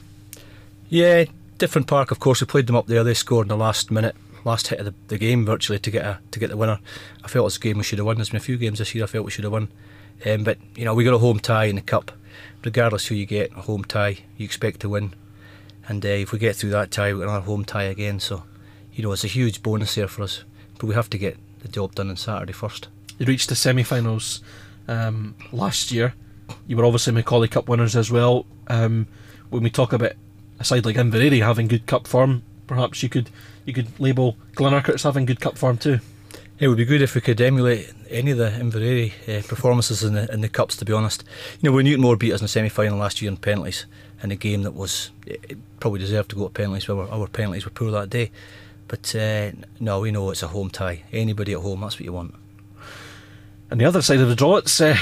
Yeah, 0.89 1.25
different 1.57 1.87
park. 1.87 2.11
Of 2.11 2.19
course, 2.19 2.41
we 2.41 2.47
played 2.47 2.67
them 2.67 2.75
up 2.75 2.87
there. 2.87 3.03
They 3.03 3.13
scored 3.13 3.45
in 3.45 3.49
the 3.49 3.57
last 3.57 3.91
minute 3.91 4.15
last 4.43 4.67
hit 4.67 4.79
of 4.79 4.85
the, 4.85 4.93
the 5.07 5.17
game 5.17 5.45
virtually 5.45 5.79
to 5.79 5.91
get 5.91 6.03
a 6.03 6.19
to 6.31 6.39
get 6.39 6.49
the 6.49 6.57
winner. 6.57 6.79
I 7.23 7.27
felt 7.27 7.55
a 7.55 7.59
game 7.59 7.77
we 7.77 7.83
should 7.83 7.99
have 7.99 8.05
won. 8.05 8.17
There's 8.17 8.29
been 8.29 8.37
a 8.37 8.41
few 8.41 8.57
games 8.57 8.79
this 8.79 8.93
year 8.95 9.03
I 9.03 9.07
felt 9.07 9.25
we 9.25 9.31
should 9.31 9.43
have 9.43 9.53
won, 9.53 9.69
um, 10.25 10.43
but 10.43 10.57
you 10.75 10.85
know 10.85 10.93
we 10.93 11.03
got 11.03 11.13
a 11.13 11.19
home 11.19 11.39
tie 11.39 11.65
in 11.65 11.75
the 11.75 11.81
cup. 11.81 12.11
Regardless 12.63 13.07
who 13.07 13.15
you 13.15 13.25
get, 13.25 13.51
a 13.55 13.61
home 13.61 13.83
tie 13.83 14.19
you 14.37 14.45
expect 14.45 14.81
to 14.81 14.89
win, 14.89 15.13
and 15.87 16.05
uh, 16.05 16.09
if 16.09 16.31
we 16.31 16.39
get 16.39 16.55
through 16.55 16.69
that 16.71 16.91
tie, 16.91 17.13
we've 17.13 17.25
got 17.25 17.43
home 17.43 17.65
tie 17.65 17.83
again. 17.83 18.19
So, 18.19 18.43
you 18.93 19.03
know 19.03 19.11
it's 19.11 19.23
a 19.23 19.27
huge 19.27 19.63
bonus 19.63 19.95
there 19.95 20.07
for 20.07 20.23
us. 20.23 20.43
But 20.77 20.87
we 20.87 20.95
have 20.95 21.09
to 21.11 21.17
get 21.17 21.37
the 21.59 21.67
job 21.67 21.95
done 21.95 22.09
on 22.09 22.17
Saturday 22.17 22.53
first. 22.53 22.87
You 23.17 23.25
reached 23.25 23.49
the 23.49 23.55
semi-finals 23.55 24.41
um, 24.87 25.35
last 25.51 25.91
year. 25.91 26.13
You 26.67 26.77
were 26.77 26.85
obviously 26.85 27.13
Macaulay 27.13 27.47
Cup 27.47 27.69
winners 27.69 27.95
as 27.95 28.11
well. 28.11 28.45
Um, 28.67 29.07
when 29.49 29.63
we 29.63 29.69
talk 29.69 29.93
about 29.93 30.13
a 30.59 30.63
side 30.63 30.85
like 30.85 30.95
Inveraray 30.95 31.41
having 31.41 31.67
good 31.67 31.85
cup 31.85 32.07
form, 32.07 32.43
perhaps 32.67 33.03
you 33.03 33.09
could 33.09 33.29
you 33.65 33.73
could 33.73 33.99
label 33.99 34.37
Glenurquhart 34.55 34.95
as 34.95 35.03
having 35.03 35.25
good 35.25 35.39
cup 35.39 35.57
form 35.57 35.77
too. 35.77 35.99
It 36.61 36.67
would 36.67 36.77
be 36.77 36.85
good 36.85 37.01
if 37.01 37.15
we 37.15 37.21
could 37.21 37.41
emulate 37.41 37.91
any 38.07 38.29
of 38.29 38.37
the 38.37 38.51
Inveraray 38.51 39.13
uh, 39.27 39.41
performances 39.47 40.03
in 40.03 40.13
the 40.13 40.31
in 40.31 40.41
the 40.41 40.47
cups. 40.47 40.77
To 40.77 40.85
be 40.85 40.93
honest, 40.93 41.23
you 41.59 41.67
know 41.67 41.75
when 41.75 41.87
Newtonmore 41.87 42.19
beat 42.19 42.33
us 42.33 42.39
in 42.39 42.43
the 42.43 42.49
semi 42.49 42.69
final 42.69 42.99
last 42.99 43.19
year 43.19 43.31
in 43.31 43.37
penalties 43.37 43.87
in 44.21 44.29
a 44.29 44.35
game 44.35 44.61
that 44.61 44.75
was 44.75 45.09
it 45.25 45.57
probably 45.79 46.01
deserved 46.01 46.29
to 46.29 46.35
go 46.35 46.43
to 46.43 46.53
penalties, 46.53 46.85
but 46.85 46.97
our, 46.97 47.09
our 47.09 47.25
penalties 47.25 47.65
were 47.65 47.71
poor 47.71 47.89
that 47.89 48.11
day. 48.11 48.29
But 48.87 49.15
uh, 49.15 49.53
no, 49.79 50.01
we 50.01 50.11
know 50.11 50.29
it's 50.29 50.43
a 50.43 50.49
home 50.49 50.69
tie. 50.69 51.01
Anybody 51.11 51.53
at 51.53 51.61
home, 51.61 51.81
that's 51.81 51.95
what 51.95 52.05
you 52.05 52.13
want. 52.13 52.35
And 53.71 53.81
the 53.81 53.85
other 53.85 54.03
side 54.03 54.19
of 54.19 54.29
the 54.29 54.35
draw, 54.35 54.57
it's 54.57 54.79
uh, 54.79 54.97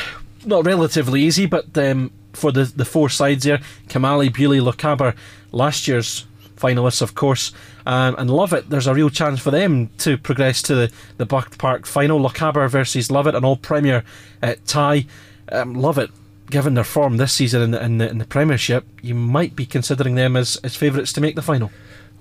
not 0.45 0.65
relatively 0.65 1.23
easy, 1.23 1.45
but 1.45 1.77
um, 1.77 2.11
for 2.31 2.53
the 2.53 2.71
the 2.73 2.85
four 2.85 3.09
sides 3.09 3.43
there, 3.43 3.59
Kilmallie, 3.89 4.29
Beauly, 4.29 4.61
Lochaber, 4.61 5.13
last 5.51 5.89
year's 5.89 6.25
finalists, 6.55 7.01
of 7.01 7.15
course, 7.15 7.51
um, 7.89 8.15
and 8.19 8.29
Lovat. 8.29 8.69
There's 8.69 8.85
a 8.85 8.93
real 8.93 9.09
chance 9.09 9.39
for 9.39 9.49
them 9.49 9.89
to 9.97 10.15
progress 10.15 10.61
to 10.63 10.75
the, 10.75 10.91
the 11.17 11.25
Bught 11.25 11.57
Park 11.57 11.87
final. 11.87 12.19
Lochaber 12.19 12.69
versus 12.69 13.07
Lovat, 13.07 13.35
an 13.35 13.43
all 13.43 13.57
Premier 13.57 14.03
uh, 14.43 14.53
tie. 14.67 15.07
Um, 15.51 15.75
Lovat, 15.75 16.11
given 16.51 16.75
their 16.75 16.83
form 16.83 17.17
this 17.17 17.33
season 17.33 17.63
in 17.63 17.71
the, 17.71 17.83
in 17.83 17.97
the, 17.97 18.07
in 18.07 18.17
the 18.19 18.25
Premiership, 18.25 18.85
you 19.01 19.15
might 19.15 19.55
be 19.55 19.65
considering 19.65 20.13
them 20.13 20.35
as, 20.35 20.57
as 20.57 20.75
favourites 20.75 21.11
to 21.13 21.21
make 21.21 21.35
the 21.35 21.41
final. 21.41 21.71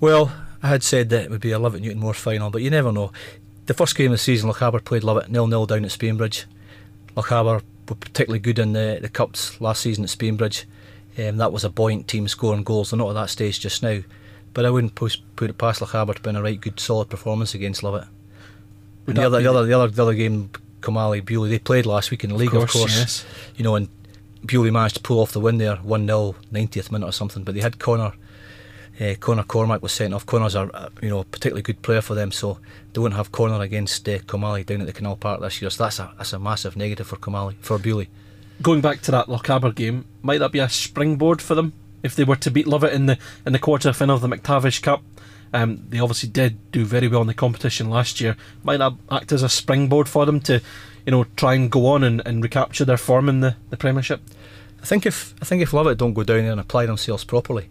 Well, 0.01 0.33
I 0.63 0.69
had 0.69 0.83
said 0.83 1.11
that 1.11 1.25
it 1.25 1.31
would 1.31 1.43
be 1.43 1.53
a 1.53 1.59
Lovat 1.59 1.83
Newtonmore 1.83 2.15
final, 2.15 2.49
but 2.49 2.63
you 2.63 2.71
never 2.71 2.91
know. 2.91 3.13
The 3.67 3.75
first 3.75 3.95
game 3.95 4.07
of 4.07 4.13
the 4.13 4.19
season, 4.19 4.49
Lochaber 4.49 4.83
played 4.83 5.03
Lovat 5.03 5.29
nil 5.29 5.49
nil 5.49 5.67
down 5.67 5.85
at 5.85 5.91
Spean 5.91 6.17
Bridge. 6.17 6.47
Lochaber 7.15 7.61
were 7.87 7.95
particularly 7.95 8.39
good 8.39 8.59
in 8.59 8.73
the, 8.73 9.01
the 9.03 9.11
cups 9.11 9.61
last 9.61 9.83
season 9.83 10.05
at 10.05 10.11
Spean 10.11 10.39
Bridge. 10.39 10.67
Um, 11.19 11.37
that 11.37 11.53
was 11.53 11.65
a 11.65 11.69
buoyant 11.69 12.09
team 12.09 12.27
scoring 12.27 12.63
goals. 12.63 12.91
They're 12.91 12.99
not 12.99 13.11
at 13.11 13.15
that 13.21 13.29
stage 13.29 13.61
just 13.61 13.83
now. 13.83 14.01
But 14.59 14.67
I 14.67 14.71
wouldn't 14.71 14.97
put 14.97 15.21
it 15.41 15.57
past 15.57 15.81
Lochaber 15.81 16.17
to 16.17 16.21
be 16.21 16.31
in 16.31 16.35
a 16.35 16.43
right 16.43 16.61
good 16.61 16.81
solid 16.81 17.09
performance 17.09 17.55
against 17.55 17.83
Lovat. 17.83 18.09
the 19.07 19.25
other, 19.25 19.41
the 19.41 19.49
other, 19.49 19.65
the 19.65 19.73
other, 19.73 19.87
the 19.87 20.03
other 20.03 20.15
game, 20.15 20.51
Kilmallie, 20.81 21.23
Beauly, 21.23 21.49
they 21.49 21.61
played 21.61 21.87
last 21.87 22.11
week 22.11 22.25
in 22.25 22.31
the 22.31 22.37
league, 22.37 22.53
of 22.53 22.63
course. 22.63 22.75
Of 22.75 22.81
course. 22.81 22.97
Yes. 22.97 23.25
You 23.55 23.63
know, 23.63 23.77
and 23.77 23.89
Beauly 24.45 24.73
managed 24.73 24.97
to 24.97 25.01
pull 25.01 25.21
off 25.21 25.31
the 25.31 25.39
win 25.39 25.59
there, 25.59 25.77
one 25.77 26.09
0 26.09 26.35
90th 26.53 26.91
minute 26.91 27.07
or 27.07 27.13
something. 27.13 27.45
But 27.45 27.55
they 27.55 27.61
had 27.61 27.79
Connor 27.79 28.15
uh, 29.01 29.15
Connor 29.21 29.45
Cormack 29.45 29.81
was 29.81 29.93
sent 29.93 30.13
off. 30.13 30.27
Connor's 30.27 30.57
a 30.57 30.63
uh, 30.63 30.89
you 31.03 31.09
know 31.09 31.21
a 31.21 31.25
particularly 31.25 31.63
good 31.63 31.81
player 31.83 32.01
for 32.01 32.17
them, 32.17 32.33
so 32.33 32.59
they 32.93 33.01
won't 33.01 33.15
have 33.15 33.31
Connor 33.31 33.63
against 33.63 34.09
uh, 34.09 34.19
Kilmallie 34.19 34.67
down 34.67 34.81
at 34.81 34.89
the 34.89 34.93
Canal 34.93 35.15
Park 35.15 35.41
this 35.41 35.63
year. 35.63 35.71
So 35.71 35.85
that's 35.85 36.01
a 36.01 36.13
that's 36.19 36.33
a 36.33 36.41
massive 36.41 36.77
negative 36.77 37.07
for 37.07 37.15
Kilmallie 37.15 37.55
for 37.61 37.79
Beauly. 37.79 38.09
Going 38.61 38.81
back 38.81 39.03
to 39.03 39.13
that 39.13 39.29
Lochaber 39.29 39.73
game, 39.73 40.05
might 40.21 40.39
that 40.39 40.51
be 40.51 40.59
a 40.59 40.69
springboard 40.69 41.41
for 41.41 41.55
them 41.55 41.75
if 42.03 42.15
they 42.15 42.25
were 42.25 42.37
to 42.37 42.51
beat 42.51 42.67
Lovat 42.67 42.93
in 42.93 43.07
the 43.07 43.19
in 43.47 43.53
the 43.53 43.59
quarter 43.59 43.93
final 43.93 44.17
of 44.17 44.23
the 44.23 44.29
McTavish 44.29 44.83
Cup? 44.83 45.03
Um, 45.53 45.85
they 45.89 45.99
obviously 45.99 46.29
did 46.29 46.71
do 46.73 46.85
very 46.85 47.09
well 47.09 47.23
in 47.23 47.27
the 47.27 47.35
competition 47.35 47.89
last 47.89 48.21
year. 48.21 48.37
Might 48.63 48.81
act 49.11 49.33
as 49.33 49.43
a 49.43 49.49
springboard 49.49 50.09
for 50.09 50.27
them 50.27 50.41
to, 50.41 50.61
you 51.07 51.11
know, 51.11 51.25
try 51.37 51.55
and 51.55 51.71
go 51.71 51.87
on 51.87 52.05
and, 52.05 52.21
and 52.27 52.43
recapture 52.43 52.85
their 52.85 52.99
form 52.99 53.29
in 53.29 53.41
the, 53.41 53.57
the 53.71 53.77
Premiership? 53.77 54.21
I 54.83 54.87
think 54.87 55.07
if 55.07 55.35
I 55.41 55.45
think 55.45 55.63
if 55.63 55.71
Lovat 55.71 55.97
don't 55.97 56.15
go 56.15 56.23
down 56.23 56.43
there 56.43 56.53
and 56.53 56.61
apply 56.61 56.87
themselves 56.87 57.25
properly, 57.25 57.69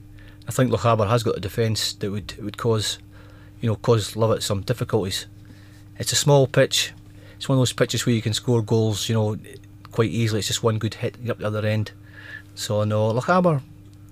I 0.48 0.52
think 0.52 0.72
Lochaber 0.72 1.08
has 1.08 1.24
got 1.24 1.38
a 1.38 1.42
defence 1.42 1.94
that 1.94 2.12
would 2.12 2.42
would 2.44 2.58
cause, 2.58 3.00
you 3.62 3.70
know, 3.70 3.76
cause 3.76 4.16
Lovat 4.16 4.42
some 4.42 4.62
difficulties. 4.62 5.28
It's 6.00 6.12
a 6.12 6.16
small 6.18 6.48
pitch. 6.48 6.94
It's 7.36 7.48
one 7.48 7.58
of 7.58 7.62
those 7.62 7.74
pitches 7.74 8.06
where 8.06 8.16
you 8.16 8.22
can 8.22 8.34
score 8.34 8.64
goals, 8.64 9.08
you 9.08 9.16
know, 9.16 9.38
quite 9.92 10.10
easily. 10.10 10.40
It's 10.40 10.48
just 10.48 10.64
one 10.64 10.80
good 10.80 10.96
hit 10.96 11.18
up 11.30 11.38
the 11.38 11.46
other 11.46 11.66
end. 11.66 11.92
So 12.56 12.84
no, 12.84 13.14
Lochaber 13.14 13.62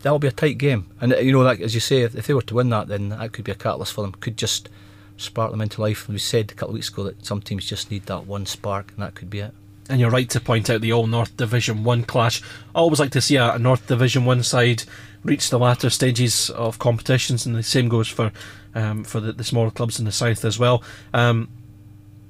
that'll 0.06 0.20
be 0.20 0.28
a 0.28 0.32
tight 0.32 0.60
game. 0.60 0.86
And 1.02 1.14
you 1.14 1.32
know, 1.32 1.42
like 1.42 1.60
as 1.62 1.74
you 1.74 1.80
say, 1.80 2.04
if, 2.04 2.14
if 2.14 2.28
they 2.28 2.36
were 2.36 2.44
to 2.44 2.54
win 2.54 2.70
that, 2.70 2.88
then 2.88 3.10
that 3.10 3.34
could 3.34 3.44
be 3.44 3.52
a 3.52 3.56
catalyst 3.56 3.92
for 3.92 4.04
them. 4.04 4.12
Could 4.12 4.38
just 4.38 4.70
spark 5.18 5.50
them 5.50 5.62
into 5.62 5.82
life. 5.82 6.08
We 6.08 6.20
said 6.20 6.52
a 6.52 6.54
couple 6.54 6.70
of 6.70 6.74
weeks 6.76 6.90
ago 6.90 7.06
that 7.06 7.26
some 7.26 7.42
teams 7.42 7.66
just 7.68 7.90
need 7.90 8.06
that 8.06 8.28
one 8.28 8.46
spark, 8.46 8.92
and 8.92 9.02
that 9.02 9.16
could 9.16 9.32
be 9.32 9.40
it. 9.40 9.52
And 9.90 10.00
you're 10.00 10.12
right 10.12 10.30
to 10.30 10.40
point 10.40 10.70
out 10.70 10.82
the 10.82 10.94
All 10.94 11.08
North 11.08 11.36
Division 11.36 11.84
One 11.84 12.04
clash. 12.04 12.44
I 12.76 12.80
always 12.80 13.00
like 13.00 13.10
to 13.12 13.22
see 13.22 13.38
a, 13.38 13.56
a 13.56 13.58
North 13.58 13.88
Division 13.88 14.26
One 14.26 14.44
side 14.44 14.84
reach 15.24 15.50
the 15.50 15.58
latter 15.58 15.90
stages 15.90 16.52
of 16.52 16.78
competitions, 16.78 17.48
and 17.48 17.56
the 17.56 17.64
same 17.64 17.90
goes 17.90 18.08
for 18.08 18.32
um, 18.76 19.04
for 19.06 19.20
the, 19.20 19.32
the 19.32 19.44
smaller 19.44 19.72
clubs 19.72 19.98
in 19.98 20.06
the 20.06 20.12
south 20.12 20.46
as 20.46 20.60
well. 20.60 20.84
Um, 21.16 21.50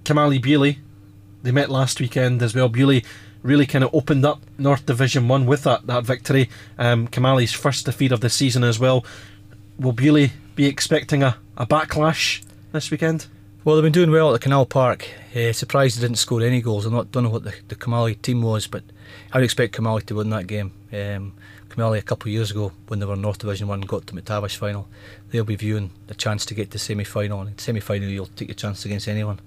Kilmallie 0.05 0.41
Beauly, 0.41 0.77
they 1.44 1.51
met 1.51 1.70
last 1.70 2.00
weekend 2.00 2.41
as 2.41 2.55
well. 2.55 2.70
Beauly 2.70 3.03
really 3.46 3.68
kind 3.68 3.84
of 3.84 3.94
opened 3.94 4.25
up 4.25 4.42
North 4.58 4.86
Division 4.86 5.28
One 5.28 5.46
with 5.46 5.64
that 5.64 5.86
that 5.88 6.04
victory. 6.04 6.50
Um, 6.78 7.08
Kilmallie's 7.08 7.54
first 7.54 7.86
defeat 7.86 8.12
of 8.12 8.22
the 8.22 8.30
season 8.30 8.64
as 8.64 8.80
well. 8.80 9.06
Will 9.78 9.94
Beauly 9.94 10.32
be 10.56 10.66
expecting 10.66 11.22
a, 11.22 11.38
a 11.56 11.66
backlash 11.66 12.44
this 12.72 12.90
weekend? 12.90 13.28
Well, 13.64 13.75
they've 13.75 13.84
been 13.84 13.92
doing 13.92 14.12
well 14.12 14.30
at 14.30 14.34
the 14.34 14.40
Canal 14.40 14.66
Park. 14.66 15.08
Uh, 15.36 15.52
surprised 15.54 15.98
they 15.98 16.02
didn't 16.02 16.18
score 16.18 16.42
any 16.42 16.62
goals. 16.62 16.86
I 16.86 16.90
don't 16.90 17.24
know 17.24 17.30
what 17.30 17.44
the, 17.44 17.54
the 17.68 17.75
Kilmallie 17.75 18.22
team 18.22 18.42
was, 18.42 18.68
but 18.68 18.84
I 19.32 19.38
would 19.38 19.44
expect 19.44 19.75
Kilmallie 19.75 20.06
to 20.06 20.16
win 20.16 20.30
that 20.30 20.48
game. 20.48 20.72
Um, 20.94 21.34
Kilmallie 21.70 22.00
a 22.00 22.04
couple 22.04 22.30
of 22.30 22.34
years 22.34 22.52
ago, 22.52 22.72
when 22.88 23.00
they 23.00 23.06
were 23.06 23.16
in 23.16 23.22
North 23.22 23.40
Division 23.40 23.68
One, 23.68 23.82
got 23.82 24.08
to 24.08 24.14
McTavish 24.14 24.56
final. 24.56 24.88
They'll 25.32 25.44
be 25.44 25.56
viewing 25.56 25.92
the 26.08 26.16
chance 26.16 26.46
to 26.46 26.54
get 26.54 26.72
to 26.72 26.80
semi 26.80 27.04
final. 27.04 27.42
And 27.42 27.60
semi 27.60 27.80
final, 27.80 28.08
you'll 28.08 28.28
take 28.28 28.50
your 28.50 28.56
chance 28.56 28.86
against 28.86 29.08
anyone. 29.08 29.40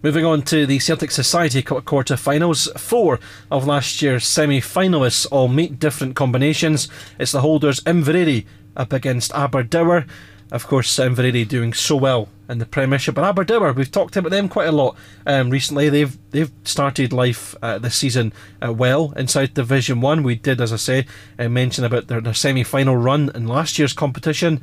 Moving 0.00 0.24
on 0.24 0.42
to 0.42 0.64
the 0.64 0.78
Celtic 0.78 1.10
Society 1.10 1.60
quarter 1.60 2.16
finals. 2.16 2.68
Four 2.76 3.18
of 3.50 3.66
last 3.66 4.00
year's 4.00 4.24
semi 4.24 4.60
finalists 4.60 5.26
all 5.32 5.48
meet 5.48 5.80
different 5.80 6.14
combinations. 6.14 6.86
It's 7.18 7.32
the 7.32 7.40
holders 7.40 7.80
Inveraray 7.80 8.46
up 8.76 8.92
against 8.92 9.32
Aberdour. 9.34 10.06
Of 10.52 10.68
course, 10.68 10.96
Inveraray 10.98 11.48
doing 11.48 11.72
so 11.72 11.96
well 11.96 12.28
in 12.48 12.58
the 12.58 12.64
Premiership, 12.64 13.16
but 13.16 13.24
Aberdour, 13.24 13.72
we've 13.72 13.90
talked 13.90 14.16
about 14.16 14.30
them 14.30 14.48
quite 14.48 14.68
a 14.68 14.72
lot 14.72 14.96
um, 15.26 15.50
recently. 15.50 15.88
They've 15.88 16.16
they've 16.30 16.52
started 16.62 17.12
life 17.12 17.56
uh, 17.60 17.80
this 17.80 17.96
season 17.96 18.32
uh, 18.64 18.72
well 18.72 19.12
in 19.16 19.26
South 19.26 19.52
Division 19.52 20.00
One. 20.00 20.22
We 20.22 20.36
did, 20.36 20.60
as 20.60 20.72
I 20.72 20.76
say, 20.76 21.06
uh, 21.40 21.48
mention 21.48 21.82
about 21.82 22.06
their, 22.06 22.20
their 22.20 22.34
semi 22.34 22.62
final 22.62 22.96
run 22.96 23.32
in 23.34 23.48
last 23.48 23.80
year's 23.80 23.94
competition. 23.94 24.60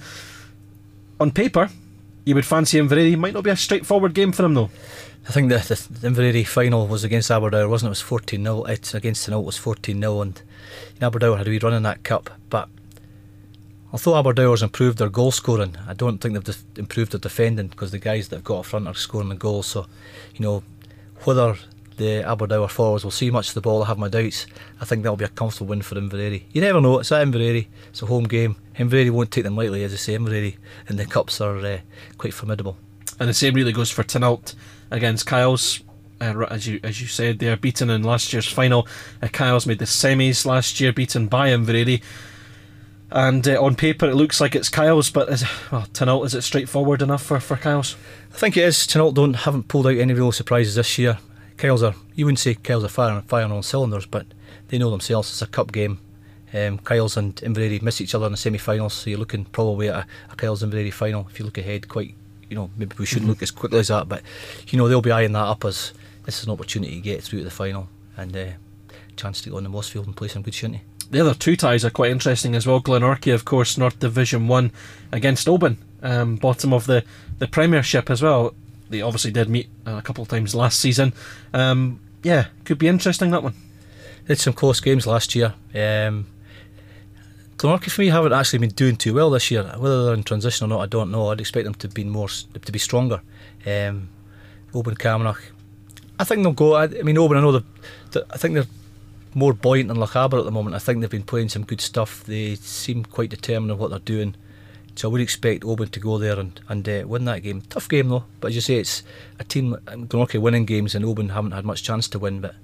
On 1.20 1.30
paper, 1.30 1.70
you 2.26 2.36
would 2.36 2.46
fancy 2.46 2.80
Inveraray. 2.80 3.18
Might 3.18 3.34
not 3.34 3.44
be 3.44 3.52
a 3.52 3.56
straightforward 3.56 4.14
game 4.14 4.32
for 4.32 4.42
them 4.42 4.56
though. 4.56 4.72
I 5.28 5.32
think 5.32 5.50
the, 5.50 5.58
the, 5.58 6.00
the 6.00 6.08
Inveraray 6.10 6.46
final 6.46 6.88
was 6.88 7.04
against 7.04 7.32
Aberdour, 7.32 7.68
wasn't 7.68 7.88
it? 7.88 7.90
It 7.90 7.92
was 7.92 8.02
14 8.02 8.44
0. 8.44 8.64
It's 8.66 8.94
against 8.94 9.28
Taynuilt 9.28 9.42
it 9.42 9.46
was 9.46 9.58
14 9.58 10.00
0, 10.00 10.22
and 10.22 10.42
Aberdour 11.02 11.38
had 11.38 11.48
a 11.48 11.50
wee 11.50 11.60
run 11.60 11.74
in 11.74 11.84
that 11.84 12.04
cup. 12.04 12.30
But 12.50 12.70
although 13.92 14.18
Aberdour's 14.18 14.62
improved 14.62 14.98
their 14.98 15.10
goal 15.10 15.32
scoring, 15.32 15.78
I 15.88 15.94
don't 15.94 16.20
think 16.20 16.34
they've 16.34 16.44
def- 16.44 16.64
improved 16.78 17.12
their 17.12 17.20
defending 17.20 17.68
because 17.68 17.92
the 17.92 18.00
guys 18.00 18.28
that 18.30 18.38
have 18.38 18.44
got 18.44 18.60
up 18.60 18.66
front 18.66 18.88
are 18.88 18.94
scoring 18.94 19.30
the 19.30 19.36
goals. 19.36 19.68
So, 19.68 19.88
you 20.36 20.46
know, 20.46 20.64
whether 21.24 21.56
the 21.98 22.24
Aberdour 22.24 22.68
forwards 22.70 23.04
will 23.04 23.12
see 23.12 23.32
much 23.32 23.50
of 23.50 23.54
the 23.54 23.62
ball, 23.62 23.84
I 23.84 23.88
have 23.88 23.98
my 23.98 24.10
doubts. 24.10 24.46
I 24.82 24.86
think 24.86 25.04
that'll 25.04 25.18
be 25.18 25.26
a 25.26 25.30
comfortable 25.30 25.68
win 25.68 25.82
for 25.82 25.96
Inveraray. 25.96 26.44
You 26.52 26.62
never 26.62 26.82
know, 26.82 27.00
it's 27.00 27.12
at 27.12 27.26
Inveraray. 27.26 27.68
it's 27.90 28.02
a 28.02 28.06
home 28.06 28.26
game. 28.26 28.56
Inveraray 28.78 29.12
won't 29.12 29.32
take 29.32 29.44
them 29.44 29.56
lightly, 29.56 29.84
as 29.84 29.94
I 29.94 29.98
say, 29.98 30.18
Inveraray 30.18 30.58
and 30.88 31.00
the 31.00 31.06
cups 31.06 31.40
are 31.42 31.58
uh, 31.58 31.80
quite 32.18 32.34
formidable. 32.34 32.78
And 33.20 33.30
the 33.30 33.34
same 33.34 33.54
really 33.54 33.72
goes 33.72 33.92
for 33.92 34.04
Taynuilt 34.04 34.56
against 34.92 35.26
Kyles. 35.26 35.82
Uh, 36.22 36.46
as 36.50 36.66
you 36.66 36.80
as 36.84 37.02
you 37.02 37.08
said, 37.08 37.40
they 37.40 37.48
are 37.48 37.58
beaten 37.58 37.90
in 37.90 38.04
last 38.04 38.32
year's 38.32 38.48
final. 38.48 38.88
Uh, 39.22 39.28
Kyles 39.28 39.66
made 39.66 39.80
the 39.80 39.86
semis 39.86 40.46
last 40.46 40.80
year, 40.80 40.94
beaten 40.94 41.28
by 41.28 41.50
Inveraray. 41.50 42.02
And 43.12 43.48
uh, 43.48 43.62
on 43.64 43.76
paper, 43.76 44.08
it 44.08 44.16
looks 44.16 44.42
like 44.42 44.56
it's 44.56 44.70
Kyles, 44.70 45.10
but 45.10 45.30
is, 45.30 45.44
well, 45.72 45.88
Taynuilt, 45.94 46.26
is 46.26 46.36
it 46.36 46.42
straightforward 46.42 47.02
enough 47.02 47.24
for, 47.24 47.40
for 47.40 47.56
Kyles? 47.56 47.96
I 48.34 48.38
think 48.38 48.58
it 48.58 48.64
is. 48.64 48.78
Taynuilt 48.80 49.14
don't 49.14 49.34
haven't 49.34 49.68
pulled 49.68 49.88
out 49.88 49.98
any 49.98 50.14
real 50.14 50.32
surprises 50.32 50.76
this 50.76 50.98
year. 50.98 51.20
Kyles 51.58 51.84
are 51.84 51.96
you 52.16 52.26
wouldn't 52.26 52.40
say 52.40 52.56
Kyles 52.56 52.84
are 52.84 52.90
firing 52.90 53.22
firing 53.24 53.52
on 53.52 53.64
cylinders, 53.64 54.06
but 54.06 54.26
they 54.68 54.78
know 54.78 54.92
themselves. 54.92 55.30
It's 55.30 55.42
a 55.42 55.48
cup 55.48 55.72
game. 55.72 56.00
Um, 56.54 56.78
Kyles 56.80 57.18
and 57.18 57.36
Inveraray 57.38 57.82
miss 57.82 58.00
each 58.00 58.16
other 58.16 58.28
in 58.28 58.32
the 58.32 58.38
semi-finals, 58.38 58.94
so 58.94 59.10
you're 59.10 59.20
looking 59.20 59.46
probably 59.46 59.90
at 59.90 59.96
a, 59.96 60.08
a 60.32 60.36
Kyles 60.36 60.64
Inveraray 60.64 60.94
final. 60.94 61.28
If 61.30 61.40
you 61.40 61.46
look 61.46 61.58
ahead, 61.58 61.88
quite 61.88 62.16
you 62.50 62.56
know, 62.56 62.70
maybe 62.78 62.96
we 62.98 63.06
shouldn't 63.06 63.24
mm-hmm. 63.24 63.32
look 63.32 63.44
as 63.44 63.52
quickly 63.52 63.80
as 63.80 63.88
that, 63.88 64.08
but 64.08 64.22
you 64.68 64.78
know, 64.78 64.88
they'll 64.88 65.02
be 65.02 65.12
eyeing 65.12 65.34
that 65.34 65.40
up 65.40 65.66
as 65.66 65.94
this 66.26 66.40
is 66.40 66.46
an 66.46 66.52
opportunity 66.52 66.96
to 66.96 67.02
get 67.02 67.24
through 67.24 67.40
to 67.40 67.46
the 67.46 67.52
final 67.52 67.88
and 68.18 68.36
uh, 68.36 68.48
chance 69.16 69.42
to 69.42 69.50
go 69.50 69.58
on 69.58 69.64
the 69.64 69.70
Mossfield 69.70 70.06
and 70.06 70.16
play 70.16 70.28
some 70.28 70.42
good 70.42 70.54
shinty. 70.54 70.82
The 71.12 71.22
other 71.22 71.34
two 71.34 71.56
ties 71.56 71.86
are 71.86 71.90
quite 71.90 72.12
interesting 72.12 72.56
as 72.56 72.66
well. 72.66 72.82
Glenorchy, 72.82 73.34
of 73.34 73.46
course, 73.46 73.78
North 73.78 74.00
Division 74.00 74.48
One 74.48 74.72
against 75.12 75.48
Oban, 75.48 75.78
um, 76.02 76.36
bottom 76.38 76.74
of 76.74 76.88
the, 76.88 77.04
the 77.38 77.48
Premiership 77.48 78.10
as 78.10 78.22
well. 78.22 78.56
They 78.96 79.02
obviously 79.02 79.32
did 79.32 79.50
meet 79.50 79.68
a 79.86 80.02
couple 80.02 80.22
of 80.22 80.30
times 80.30 80.56
last 80.56 80.80
season. 80.80 81.12
Um, 81.54 82.00
yeah, 82.24 82.48
could 82.64 82.80
be 82.80 82.88
interesting 82.88 83.32
that 83.32 83.44
one. 83.44 83.54
Did 84.26 84.40
some 84.40 84.54
close 84.54 84.80
games 84.80 85.06
last 85.06 85.36
year. 85.36 85.54
Um, 85.74 86.28
Glenorchy 87.58 87.92
for 87.92 88.02
me 88.02 88.08
haven't 88.08 88.32
actually 88.32 88.60
been 88.60 88.70
doing 88.70 88.96
too 88.96 89.14
well 89.14 89.30
this 89.30 89.52
year. 89.52 89.64
Whether 89.78 90.06
they're 90.06 90.14
in 90.14 90.24
transition 90.24 90.66
or 90.66 90.68
not, 90.70 90.82
I 90.82 90.86
don't 90.86 91.12
know. 91.12 91.30
I'd 91.30 91.42
expect 91.42 91.66
them 91.66 91.76
to 91.76 91.90
be 91.90 92.06
more 92.06 92.30
to 92.30 92.72
be 92.72 92.80
stronger. 92.80 93.22
Um, 93.66 94.08
Oban 94.74 94.96
I 96.18 96.24
think 96.24 96.44
they'll 96.44 96.54
go. 96.54 96.76
I, 96.76 96.84
I 96.86 97.02
mean, 97.04 97.18
Oban, 97.18 97.38
I 97.38 97.42
know 97.42 97.52
that 97.52 97.64
I 98.32 98.38
think 98.38 98.54
they're 98.54 98.66
more 99.34 99.54
buoyant 99.54 99.90
than 99.90 99.98
Lochaber 99.98 100.40
at 100.40 100.46
the 100.46 100.52
moment. 100.52 100.76
I 100.76 100.80
think 100.80 101.02
they've 101.02 101.10
been 101.10 101.24
playing 101.24 101.50
some 101.50 101.66
good 101.66 101.82
stuff. 101.82 102.24
They 102.24 102.56
seem 102.56 103.04
quite 103.04 103.30
determined 103.30 103.72
in 103.72 103.78
what 103.78 103.90
they're 103.90 104.00
doing. 104.00 104.36
So 104.96 105.10
I 105.10 105.12
would 105.12 105.22
expect 105.22 105.66
Oban 105.66 105.90
to 105.90 106.00
go 106.00 106.18
there 106.18 106.40
and, 106.40 106.60
and 106.70 106.88
uh, 106.88 107.04
win 107.06 107.26
that 107.26 107.44
game. 107.44 107.62
Tough 107.70 107.90
game 107.90 108.10
though, 108.10 108.26
but 108.40 108.50
as 108.50 108.56
you 108.56 108.62
say, 108.62 108.76
it's 108.76 109.04
a 109.40 109.44
team. 109.44 109.76
Glenorchy 109.86 110.40
winning 110.40 110.66
games, 110.66 110.96
and 110.96 111.04
Oban 111.04 111.30
haven't 111.30 111.52
had 111.52 111.66
much 111.66 111.84
chance 111.84 112.08
to 112.10 112.20
win. 112.20 112.42
But 112.42 112.56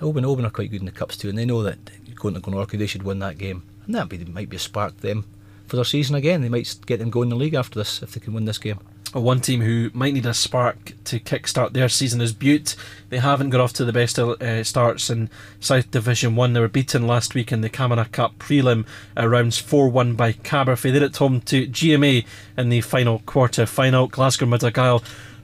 Oban, 0.00 0.24
Oban 0.24 0.46
are 0.46 0.50
quite 0.50 0.70
good 0.70 0.80
in 0.80 0.86
the 0.86 0.92
cups 0.92 1.16
too, 1.16 1.28
and 1.28 1.38
they 1.38 1.44
know 1.44 1.62
that 1.62 1.78
going 2.14 2.34
to 2.34 2.40
Glenorchy, 2.40 2.78
they 2.78 2.86
should 2.86 3.02
win 3.02 3.18
that 3.18 3.38
game 3.38 3.62
and 3.86 3.94
that 3.94 4.28
might 4.28 4.48
be 4.48 4.56
a 4.56 4.60
spark 4.60 5.00
them 5.00 5.24
for 5.66 5.76
their 5.76 5.84
season 5.84 6.16
again. 6.16 6.42
They 6.42 6.48
might 6.48 6.76
get 6.86 6.98
them 6.98 7.10
going 7.10 7.26
in 7.26 7.30
the 7.30 7.36
league 7.36 7.54
after 7.54 7.78
this 7.78 8.02
if 8.02 8.12
they 8.12 8.20
can 8.20 8.34
win 8.34 8.44
this 8.44 8.58
game. 8.58 8.80
One 9.12 9.40
team 9.40 9.60
who 9.60 9.90
might 9.94 10.14
need 10.14 10.26
a 10.26 10.34
spark 10.34 10.92
to 11.04 11.20
kickstart 11.20 11.72
their 11.72 11.88
season 11.88 12.20
is 12.20 12.32
Bute. 12.32 12.74
They 13.08 13.18
haven't 13.18 13.50
got 13.50 13.60
off 13.60 13.72
to 13.74 13.84
the 13.84 13.92
best 13.92 14.18
uh, 14.18 14.64
starts 14.64 15.08
in 15.08 15.30
South 15.60 15.90
Division 15.90 16.36
1. 16.36 16.52
They 16.52 16.60
were 16.60 16.68
beaten 16.68 17.06
last 17.06 17.34
week 17.34 17.52
in 17.52 17.60
the 17.60 17.70
Camanachd 17.70 18.12
Cup 18.12 18.38
prelim 18.38 18.84
uh, 19.16 19.26
rounds 19.26 19.58
4 19.58 19.88
1 19.88 20.14
by 20.14 20.32
Caberfeidh. 20.32 20.92
They're 20.92 21.04
at 21.04 21.16
home 21.16 21.40
to 21.42 21.66
GMA 21.66 22.26
in 22.58 22.68
the 22.68 22.80
final 22.80 23.20
quarter 23.20 23.64
final. 23.64 24.08
Glasgow 24.08 24.46
Mid 24.46 24.62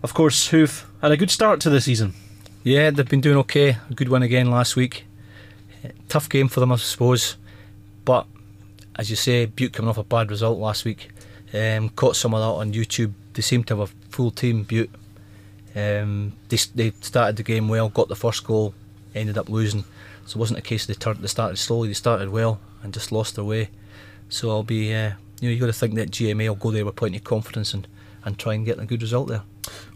of 0.03 0.15
course, 0.15 0.49
who've 0.49 0.85
had 1.01 1.13
a 1.13 1.17
good 1.17 1.31
start 1.31 1.61
to 1.61 1.71
the 1.71 1.81
season. 1.81 2.15
Yeah, 2.65 2.91
they've 2.91 3.09
been 3.09 3.21
doing 3.21 3.39
okay. 3.39 3.77
A 3.91 3.95
good 3.95 4.09
win 4.09 4.23
again 4.23 4.51
last 4.51 4.77
week. 4.77 5.05
Tough 6.09 6.29
game 6.29 6.49
for 6.49 6.61
them, 6.61 6.73
I 6.73 6.77
suppose. 6.77 7.37
But 8.05 8.27
as 8.97 9.11
you 9.11 9.17
say, 9.17 9.47
Bute 9.47 9.73
coming 9.73 9.89
off 9.89 9.99
a 9.99 10.05
bad 10.05 10.31
result 10.31 10.59
last 10.59 10.85
week. 10.85 11.11
Um, 11.55 11.91
caught 11.91 12.17
some 12.17 12.35
of 12.35 12.41
that 12.41 12.61
on 12.61 12.73
YouTube. 12.73 13.13
They 13.35 13.43
seem 13.43 13.65
to 13.65 13.77
have 13.77 13.91
a 13.91 14.09
full 14.11 14.31
team. 14.31 14.65
Bute. 14.65 14.91
Um, 15.75 16.33
they 16.49 16.59
they 16.75 16.93
started 17.01 17.37
the 17.37 17.43
game 17.43 17.69
well, 17.69 17.89
got 17.89 18.09
the 18.09 18.17
first 18.17 18.45
goal, 18.45 18.75
ended 19.15 19.39
up 19.39 19.49
losing. 19.49 19.85
So 20.27 20.37
it 20.37 20.41
wasn't 20.41 20.59
a 20.59 20.63
case 20.63 20.87
they 20.87 20.95
turned. 20.95 21.21
They 21.21 21.29
started 21.29 21.57
slowly. 21.57 21.89
They 21.89 21.95
started 21.95 22.29
well 22.29 22.61
and 22.83 22.93
just 22.95 23.13
lost 23.13 23.35
their 23.35 23.45
way. 23.45 23.71
So 24.29 24.51
I'll 24.51 24.63
be. 24.63 24.95
Uh, 24.95 25.13
you 25.41 25.49
know, 25.49 25.53
you've 25.55 25.61
got 25.61 25.67
to 25.67 25.73
think 25.73 25.97
that 25.97 26.13
GMA 26.13 26.47
will 26.49 26.55
go 26.55 26.71
there 26.71 26.85
with 26.85 26.95
plenty 26.95 27.17
of 27.17 27.25
confidence 27.25 27.75
and, 27.75 27.89
and 28.25 28.39
try 28.39 28.55
and 28.55 28.65
get 28.65 28.79
a 28.79 28.87
good 28.87 29.03
result 29.03 29.27
there. 29.27 29.43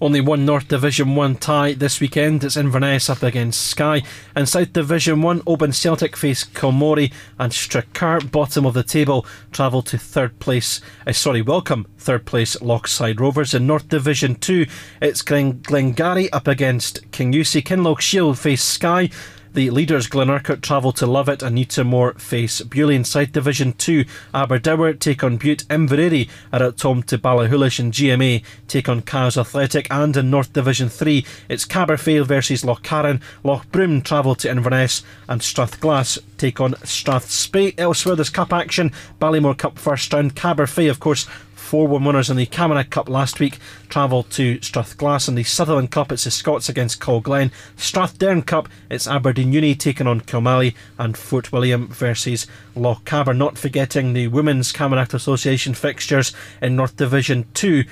Only 0.01 0.21
one 0.21 0.45
North 0.45 0.69
Division 0.69 1.15
1 1.15 1.37
tie 1.37 1.73
this 1.73 2.01
weekend. 2.01 2.45
It's 2.45 2.57
Inverness 2.57 3.09
up 3.09 3.23
against 3.23 3.67
Skye. 3.67 4.03
And 4.35 4.49
South 4.49 4.73
Division 4.73 5.23
1, 5.23 5.43
Oban 5.47 5.73
Celtic 5.73 6.17
face 6.17 6.45
Kilmory 6.45 7.13
and 7.39 7.53
Strachur, 7.53 8.31
bottom 8.31 8.67
of 8.67 8.75
the 8.75 8.83
table, 8.83 9.25
travel 9.53 9.83
to 9.83 9.97
third 9.99 10.39
place. 10.39 10.81
Uh, 11.07 11.13
sorry, 11.13 11.43
welcome 11.43 11.87
third 11.99 12.27
place 12.27 12.57
Lochside 12.57 13.21
Rovers. 13.21 13.55
In 13.55 13.67
North 13.67 13.89
Division 13.89 14.35
2, 14.35 14.67
it's 15.01 15.23
Glen- 15.23 15.61
Glengarry 15.63 16.31
up 16.33 16.47
against 16.47 17.11
Kingussie. 17.11 17.63
Kinlochshiel 17.63 18.37
face 18.37 18.63
Skye. 18.63 19.11
The 19.57 19.71
leaders 19.71 20.07
Glenurquhart 20.07 20.61
travel 20.61 20.93
to 20.93 21.07
Lovat 21.07 21.43
and 21.43 21.57
Newtonmore 21.57 22.21
face 22.21 22.61
Beauly 22.61 22.95
in 22.95 23.05
South 23.05 23.33
Division 23.33 23.73
2. 23.73 24.05
Aberdour 24.35 24.93
take 24.93 25.25
on 25.25 25.39
Bute. 25.39 25.67
Inveraray 25.69 26.29
are 26.53 26.63
at 26.63 26.79
home 26.83 27.03
to 27.05 27.17
Ballachulish 27.17 27.79
and 27.79 27.91
GMA 27.91 28.45
take 28.69 28.87
on 28.87 29.01
Cowes 29.01 29.39
Athletic. 29.39 29.87
And 29.91 30.15
in 30.15 30.29
North 30.29 30.53
Division 30.53 30.91
3, 30.91 31.25
it's 31.49 31.65
Caberfeidh 31.65 32.27
versus 32.27 32.65
Lochcarron. 32.65 33.23
Lochbroom 33.47 34.05
travel 34.05 34.35
to 34.35 34.51
Inverness 34.51 35.03
and 35.27 35.41
Strathglass 35.41 36.19
take 36.37 36.61
on 36.61 36.75
Strathspey. 36.75 37.73
Elsewhere, 37.79 38.15
there's 38.15 38.29
cup 38.29 38.53
action. 38.53 38.93
Balliemore 39.19 39.55
Cup 39.55 39.79
first 39.79 40.13
round. 40.13 40.37
Caberfeidh, 40.37 40.91
of 40.91 41.01
course, 41.01 41.27
4 41.67 41.89
1 41.89 42.05
winners 42.05 42.31
in 42.31 42.37
the 42.37 42.47
Camanachd 42.47 42.91
Cup 42.91 43.09
last 43.09 43.41
week 43.41 43.59
travelled 43.89 44.31
to 44.31 44.59
Strathglass. 44.61 45.29
In 45.29 45.35
the 45.35 45.43
Sutherland 45.43 45.91
Cup, 45.91 46.13
it's 46.13 46.23
the 46.23 46.31
Scots 46.31 46.69
against 46.69 47.01
Glen. 47.01 47.51
Strathdearn 47.77 48.47
Cup, 48.47 48.69
it's 48.89 49.09
Aberdeen 49.09 49.53
Uni 49.53 49.75
taking 49.75 50.07
on 50.07 50.21
Kilmallie 50.21 50.77
and 50.97 51.17
Fort 51.19 51.51
William 51.51 51.89
versus 51.89 52.47
Lochaber. 52.77 53.37
Not 53.37 53.59
forgetting 53.59 54.13
the 54.13 54.29
Women's 54.29 54.73
Camanachd 54.73 55.13
Association 55.13 55.75
fixtures 55.75 56.33
in 56.63 56.77
North 56.77 56.97
Division 56.97 57.47
2. 57.55 57.85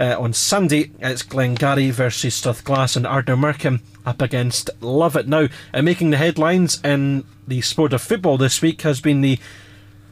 Uh, 0.00 0.16
on 0.18 0.32
Sunday, 0.32 0.90
it's 0.98 1.22
Glengarry 1.22 1.90
versus 1.92 2.34
Strathglass 2.40 2.96
and 2.96 3.06
Ardnamurchan 3.06 3.80
up 4.04 4.20
against 4.20 4.70
Lovat. 4.80 5.26
Now, 5.26 5.46
uh, 5.72 5.82
making 5.82 6.10
the 6.10 6.16
headlines 6.16 6.80
in 6.82 7.24
the 7.46 7.60
sport 7.60 7.92
of 7.92 8.02
football 8.02 8.38
this 8.38 8.60
week 8.60 8.82
has 8.82 9.00
been 9.00 9.20
the 9.20 9.38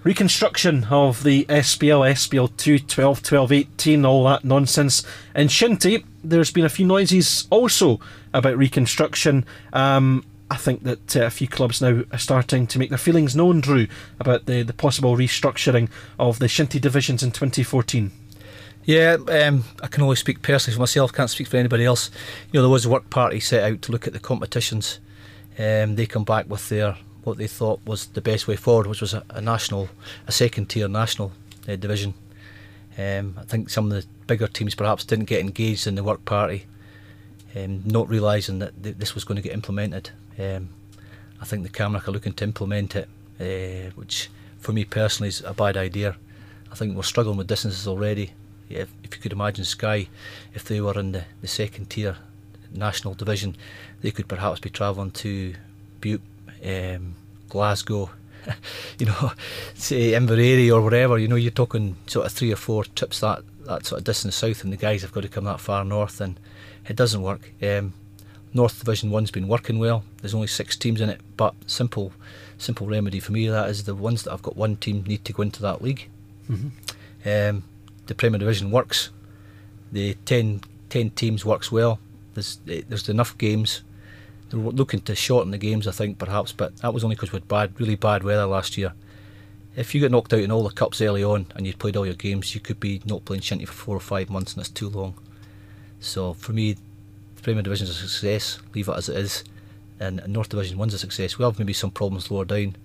reconstruction 0.09 0.85
of 0.85 1.23
the 1.23 1.45
SPL, 1.51 2.11
SPL 2.13 2.57
2, 2.57 2.79
12, 2.79 3.23
12, 3.23 3.53
18, 3.53 4.07
all 4.07 4.25
that 4.25 4.43
nonsense. 4.43 5.03
In 5.35 5.49
Shinty, 5.49 6.03
there's 6.25 6.51
been 6.51 6.65
a 6.65 6.71
few 6.71 6.87
noises 6.87 7.47
also 7.51 8.01
about 8.33 8.57
reconstruction. 8.57 9.45
Um, 9.75 10.25
I 10.51 10.57
think 10.57 10.85
that 10.85 11.15
uh, 11.15 11.27
a 11.27 11.31
few 11.31 11.47
clubs 11.47 11.83
now 11.83 12.05
are 12.11 12.19
starting 12.19 12.67
to 12.69 12.79
make 12.79 12.89
their 12.89 12.97
feelings 12.97 13.37
known, 13.37 13.61
Drew, 13.61 13.87
about 14.19 14.47
the, 14.47 14.63
the 14.63 14.73
possible 14.73 15.15
restructuring 15.15 15.91
of 16.19 16.39
the 16.39 16.47
Shinty 16.47 16.81
divisions 16.81 17.23
in 17.23 17.31
2014. 17.31 18.11
Yeah, 18.87 19.19
um, 19.29 19.65
I 19.83 19.89
can 19.89 20.05
only 20.05 20.17
speak 20.17 20.41
personally 20.41 20.77
for 20.77 20.81
myself, 20.81 21.13
can't 21.13 21.29
speak 21.29 21.49
for 21.49 21.59
anybody 21.59 21.85
else. 21.85 22.11
You 22.51 22.57
know, 22.57 22.63
there 22.63 22.71
was 22.71 22.87
a 22.87 22.89
work 22.89 23.11
party 23.11 23.41
set 23.41 23.71
out 23.71 23.83
to 23.83 23.93
look 23.93 24.07
at 24.07 24.15
the 24.15 24.21
competitions. 24.21 25.01
Um, 25.59 25.97
they 25.97 26.07
come 26.07 26.25
back 26.25 26.49
with 26.49 26.67
their 26.71 26.97
what 27.29 27.39
they 27.39 27.47
thought 27.47 27.81
was 27.85 28.07
the 28.07 28.21
best 28.21 28.49
way 28.49 28.57
forward, 28.57 28.87
which 28.87 29.01
was 29.01 29.15
a, 29.15 29.23
a 29.31 29.41
national, 29.41 29.89
a 30.27 30.33
second 30.33 30.67
tier 30.67 30.89
national 30.89 31.33
uh, 31.69 31.77
division. 31.77 32.15
Um, 32.97 33.37
I 33.39 33.45
think 33.45 33.71
some 33.71 33.85
of 33.85 33.93
the 33.93 34.07
bigger 34.27 34.49
teams 34.49 34.75
perhaps 34.75 35.05
didn't 35.05 35.27
get 35.27 35.41
engaged 35.41 35.87
in 35.87 35.95
the 35.95 36.03
work 36.03 36.25
party, 36.25 36.65
um, 37.55 37.83
not 37.85 38.09
realising 38.09 38.59
that 38.59 38.83
th- 38.83 38.97
this 38.97 39.15
was 39.15 39.25
going 39.25 39.37
to 39.37 39.43
get 39.43 39.53
implemented. 39.53 40.11
Um, 40.39 40.71
I 41.41 41.45
think 41.45 41.63
the 41.63 41.69
Camanachd 41.69 42.09
are 42.09 42.13
looking 42.13 42.33
to 42.33 42.45
implement 42.45 42.97
it, 42.97 43.09
uh, 43.41 43.93
which 43.95 44.31
for 44.59 44.73
me 44.73 44.85
personally 44.85 45.29
is 45.29 45.43
a 45.43 45.55
bad 45.55 45.77
idea. 45.77 46.17
I 46.73 46.75
think 46.75 46.97
we're 46.97 47.03
struggling 47.03 47.37
with 47.37 47.47
distances 47.47 47.87
already. 47.87 48.33
If, 48.69 48.89
if 49.05 49.15
you 49.15 49.23
could 49.23 49.33
imagine 49.33 49.65
Skye, 49.65 50.09
if 50.53 50.65
they 50.65 50.81
were 50.81 50.99
in 50.99 51.13
the, 51.13 51.25
the 51.41 51.49
second 51.49 51.91
tier 51.91 52.17
national 52.73 53.15
division, 53.15 53.57
they 54.03 54.11
could 54.11 54.29
perhaps 54.29 54.61
be 54.61 54.71
travelling 54.71 55.13
to 55.13 55.55
Bute 56.01 56.23
um, 56.65 57.15
Glasgow, 57.49 58.11
you 58.99 59.07
know, 59.07 59.33
say 59.75 60.13
Inveraray 60.13 60.73
or 60.75 60.81
wherever, 60.81 61.19
you 61.19 61.29
know, 61.29 61.37
you're 61.37 61.51
talking 61.51 61.97
sort 62.07 62.27
of 62.27 62.33
three 62.33 62.53
or 62.53 62.57
four 62.57 62.85
trips 62.85 63.21
that, 63.21 63.43
that 63.67 63.87
sort 63.87 64.01
of 64.01 64.05
distance 64.05 64.37
south, 64.37 64.65
and 64.65 64.73
the 64.73 64.77
guys 64.77 65.03
have 65.03 65.13
got 65.13 65.23
to 65.23 65.29
come 65.29 65.45
that 65.45 65.61
far 65.61 65.85
north, 65.85 66.21
and 66.21 66.39
it 66.89 66.97
doesn't 66.97 67.23
work. 67.23 67.53
Um, 67.63 67.95
North 68.55 68.79
Division 68.79 69.11
One's 69.11 69.31
been 69.31 69.49
working 69.49 69.79
well. 69.79 70.05
There's 70.21 70.35
only 70.35 70.47
six 70.47 70.77
teams 70.77 71.01
in 71.01 71.11
it, 71.11 71.21
but 71.37 71.55
simple, 71.67 72.13
simple 72.57 72.87
remedy 72.87 73.21
for 73.21 73.33
me 73.33 73.49
that 73.49 73.69
is 73.69 73.85
the 73.85 73.95
ones 73.95 74.23
that 74.23 74.33
I've 74.33 74.43
got 74.43 74.57
one 74.57 74.77
team 74.77 75.05
need 75.07 75.25
to 75.27 75.33
go 75.33 75.43
into 75.43 75.63
that 75.63 75.83
league. 75.83 76.09
Mm-hmm. 76.51 76.69
Um, 77.29 77.65
the 78.07 78.15
Premier 78.15 78.39
Division 78.39 78.71
works. 78.71 79.11
The 79.93 80.15
10, 80.25 80.63
10 80.89 81.11
teams 81.11 81.45
works 81.45 81.71
well. 81.71 81.99
There's 82.35 82.59
there's 82.65 83.09
enough 83.09 83.37
games 83.37 83.83
they 84.51 84.57
were 84.57 84.73
looking 84.73 85.01
to 85.01 85.15
shorten 85.15 85.51
the 85.51 85.59
games, 85.59 85.87
I 85.87 85.93
think, 85.93 86.19
perhaps, 86.19 86.53
but 86.53 86.77
that 86.79 86.95
was 86.95 87.05
only 87.05 87.17
because 87.17 87.33
we 87.33 87.37
had 87.37 87.49
bad, 87.49 87.79
really 87.81 87.97
bad 87.97 88.23
weather 88.23 88.47
last 88.47 88.79
year. 88.79 88.93
If 89.77 89.95
you 89.95 90.01
get 90.01 90.11
knocked 90.11 90.33
out 90.33 90.41
in 90.41 90.51
all 90.51 90.67
the 90.67 90.75
cups 90.75 91.01
early 91.01 91.23
on 91.23 91.47
and 91.55 91.67
you'd 91.67 91.79
played 91.79 91.97
all 91.97 92.07
your 92.07 92.15
games, 92.15 92.55
you 92.55 92.61
could 92.61 92.81
be 92.81 93.01
not 93.05 93.25
playing 93.25 93.43
shinty 93.43 93.67
for 93.67 93.75
four 93.75 93.97
or 93.97 94.01
five 94.01 94.31
months, 94.31 94.55
and 94.55 94.61
that's 94.61 94.71
too 94.71 94.89
long. 94.89 95.15
So 96.01 96.33
for 96.35 96.53
me, 96.53 96.77
the 97.37 97.43
Premier 97.43 97.63
Division 97.63 97.87
is 97.87 97.91
a 97.91 98.09
success. 98.09 98.59
Leave 98.75 98.89
it 98.89 98.97
as 98.97 99.09
it 99.09 99.17
is, 99.17 99.45
and 100.01 100.23
North 100.27 100.49
Division 100.49 100.79
One's 100.79 100.95
a 100.95 100.99
success. 100.99 101.39
We 101.39 101.45
have 101.45 101.59
maybe 101.59 101.73
some 101.73 101.91
problems 101.91 102.31
lower 102.31 102.45
down, 102.45 102.77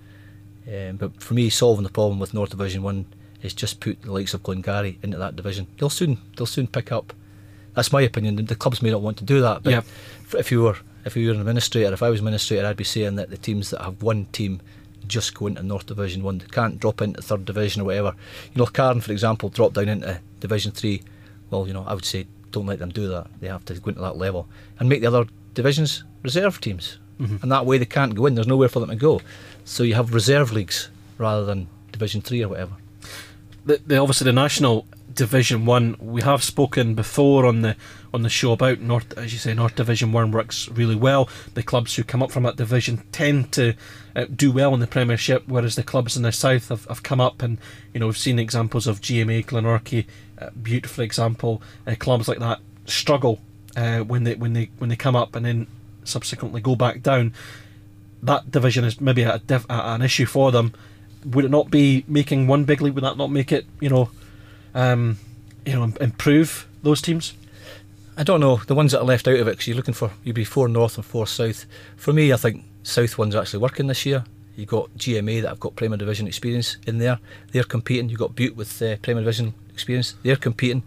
um, 0.67 0.97
but 0.97 1.21
for 1.21 1.33
me, 1.33 1.49
solving 1.49 1.83
the 1.83 1.89
problem 1.89 2.19
with 2.19 2.33
North 2.33 2.51
Division 2.51 2.83
One 2.83 3.05
is 3.41 3.53
just 3.53 3.79
put 3.79 4.01
the 4.01 4.11
likes 4.11 4.33
of 4.33 4.43
Glengarry 4.43 4.99
into 5.01 5.17
that 5.17 5.35
division. 5.35 5.67
They'll 5.77 5.89
soon, 5.89 6.17
they'll 6.37 6.45
soon 6.45 6.67
pick 6.67 6.91
up. 6.91 7.13
That's 7.73 7.91
my 7.91 8.01
opinion. 8.01 8.35
The 8.35 8.55
clubs 8.55 8.81
may 8.81 8.91
not 8.91 9.01
want 9.01 9.17
to 9.17 9.23
do 9.23 9.41
that, 9.41 9.63
but 9.63 9.71
yep. 9.71 9.85
if 10.37 10.51
you 10.51 10.61
were 10.61 10.77
if 11.05 11.15
you 11.15 11.27
were 11.27 11.33
an 11.33 11.39
administrator, 11.39 11.93
if 11.93 12.03
I 12.03 12.09
was 12.09 12.19
administrator, 12.19 12.65
I'd 12.65 12.77
be 12.77 12.83
saying 12.83 13.15
that 13.15 13.29
the 13.29 13.37
teams 13.37 13.69
that 13.71 13.81
have 13.81 14.01
one 14.01 14.25
team 14.25 14.61
just 15.07 15.33
go 15.33 15.47
into 15.47 15.63
North 15.63 15.85
Division 15.85 16.23
One. 16.23 16.37
They 16.37 16.45
can't 16.47 16.79
drop 16.79 17.01
into 17.01 17.21
Third 17.21 17.45
Division 17.45 17.81
or 17.81 17.85
whatever. 17.85 18.15
You 18.53 18.59
know, 18.59 18.65
Cairn, 18.65 19.01
for 19.01 19.11
example, 19.11 19.49
drop 19.49 19.73
down 19.73 19.89
into 19.89 20.19
Division 20.39 20.71
Three. 20.71 21.01
Well, 21.49 21.67
you 21.67 21.73
know, 21.73 21.83
I 21.85 21.93
would 21.93 22.05
say 22.05 22.27
don't 22.51 22.65
let 22.65 22.79
them 22.79 22.89
do 22.89 23.07
that. 23.09 23.27
They 23.39 23.47
have 23.47 23.65
to 23.65 23.73
go 23.79 23.89
into 23.89 24.01
that 24.01 24.17
level 24.17 24.47
and 24.79 24.87
make 24.87 25.01
the 25.01 25.07
other 25.07 25.25
divisions 25.53 26.03
reserve 26.23 26.61
teams, 26.61 26.97
mm-hmm. 27.19 27.37
and 27.41 27.51
that 27.51 27.65
way 27.65 27.77
they 27.77 27.85
can't 27.85 28.15
go 28.15 28.25
in. 28.25 28.35
There's 28.35 28.47
nowhere 28.47 28.69
for 28.69 28.79
them 28.79 28.89
to 28.89 28.95
go. 28.95 29.21
So 29.65 29.83
you 29.83 29.95
have 29.95 30.13
reserve 30.13 30.51
leagues 30.51 30.89
rather 31.17 31.45
than 31.45 31.67
Division 31.91 32.21
Three 32.21 32.43
or 32.43 32.49
whatever. 32.49 32.73
The, 33.65 33.81
the 33.85 33.97
obviously 33.97 34.25
the 34.25 34.33
national 34.33 34.85
Division 35.13 35.65
One. 35.65 35.95
We 35.99 36.21
have 36.21 36.43
spoken 36.43 36.95
before 36.95 37.45
on 37.45 37.61
the 37.61 37.75
on 38.13 38.21
the 38.21 38.29
show 38.29 38.51
about 38.51 38.79
North, 38.79 39.17
as 39.17 39.33
you 39.33 39.39
say, 39.39 39.53
North 39.53 39.75
Division 39.75 40.11
One 40.11 40.31
works 40.31 40.69
really 40.69 40.95
well. 40.95 41.29
The 41.53 41.63
clubs 41.63 41.95
who 41.95 42.03
come 42.03 42.21
up 42.21 42.31
from 42.31 42.43
that 42.43 42.55
division 42.55 43.03
tend 43.11 43.51
to 43.53 43.73
uh, 44.15 44.25
do 44.25 44.51
well 44.51 44.73
in 44.73 44.79
the 44.79 44.87
Premiership, 44.87 45.43
whereas 45.47 45.75
the 45.75 45.83
clubs 45.83 46.15
in 46.15 46.23
the 46.23 46.31
south 46.31 46.69
have, 46.69 46.85
have 46.85 47.03
come 47.03 47.21
up, 47.21 47.41
and 47.41 47.57
you 47.93 47.99
know 47.99 48.07
we've 48.07 48.17
seen 48.17 48.39
examples 48.39 48.87
of 48.87 49.01
GMA, 49.01 49.45
Glenorchy, 49.45 50.05
uh, 50.39 50.49
beautiful 50.61 51.03
example. 51.03 51.61
Uh, 51.85 51.95
clubs 51.95 52.27
like 52.27 52.39
that 52.39 52.59
struggle 52.85 53.39
uh, 53.75 53.99
when 53.99 54.23
they 54.23 54.35
when 54.35 54.53
they 54.53 54.69
when 54.77 54.89
they 54.89 54.95
come 54.95 55.15
up 55.15 55.35
and 55.35 55.45
then 55.45 55.67
subsequently 56.03 56.61
go 56.61 56.75
back 56.75 57.01
down. 57.01 57.33
That 58.21 58.51
division 58.51 58.85
is 58.85 59.01
maybe 59.01 59.23
a, 59.23 59.41
a, 59.49 59.63
an 59.69 60.01
issue 60.01 60.25
for 60.25 60.51
them. 60.51 60.73
Would 61.25 61.45
it 61.45 61.51
not 61.51 61.71
be 61.71 62.03
making 62.07 62.47
one 62.47 62.65
big 62.65 62.81
league? 62.81 62.93
Would 62.93 63.03
that 63.03 63.17
not 63.17 63.31
make 63.31 63.51
it, 63.51 63.65
you 63.79 63.89
know, 63.89 64.09
um, 64.73 65.17
you 65.65 65.73
know, 65.73 65.91
improve 65.99 66.67
those 66.81 67.01
teams? 67.01 67.33
I 68.15 68.23
don't 68.23 68.39
know 68.39 68.57
the 68.67 68.75
ones 68.75 68.91
that 68.91 68.99
are 68.99 69.05
left 69.05 69.27
out 69.27 69.39
of 69.39 69.47
it 69.47 69.51
because 69.51 69.67
you're 69.67 69.77
looking 69.77 69.93
for 69.93 70.11
you'd 70.23 70.35
be 70.35 70.43
four 70.43 70.67
north 70.67 70.97
and 70.97 71.05
four 71.05 71.25
south. 71.25 71.65
For 71.97 72.13
me, 72.13 72.31
I 72.31 72.37
think 72.37 72.63
south 72.83 73.17
ones 73.17 73.33
are 73.33 73.41
actually 73.41 73.61
working 73.61 73.87
this 73.87 74.05
year. 74.05 74.23
You've 74.55 74.69
got 74.69 74.93
GMA 74.97 75.41
that 75.41 75.49
have 75.49 75.59
got 75.59 75.75
Premier 75.75 75.97
Division 75.97 76.27
experience 76.27 76.77
in 76.85 76.99
there. 76.99 77.17
They're 77.51 77.63
competing. 77.63 78.09
You've 78.09 78.19
got 78.19 78.35
Bute 78.35 78.55
with 78.55 78.79
uh, 78.81 78.97
Premier 78.97 79.23
Division 79.23 79.55
experience. 79.71 80.13
They're 80.21 80.35
competing. 80.35 80.83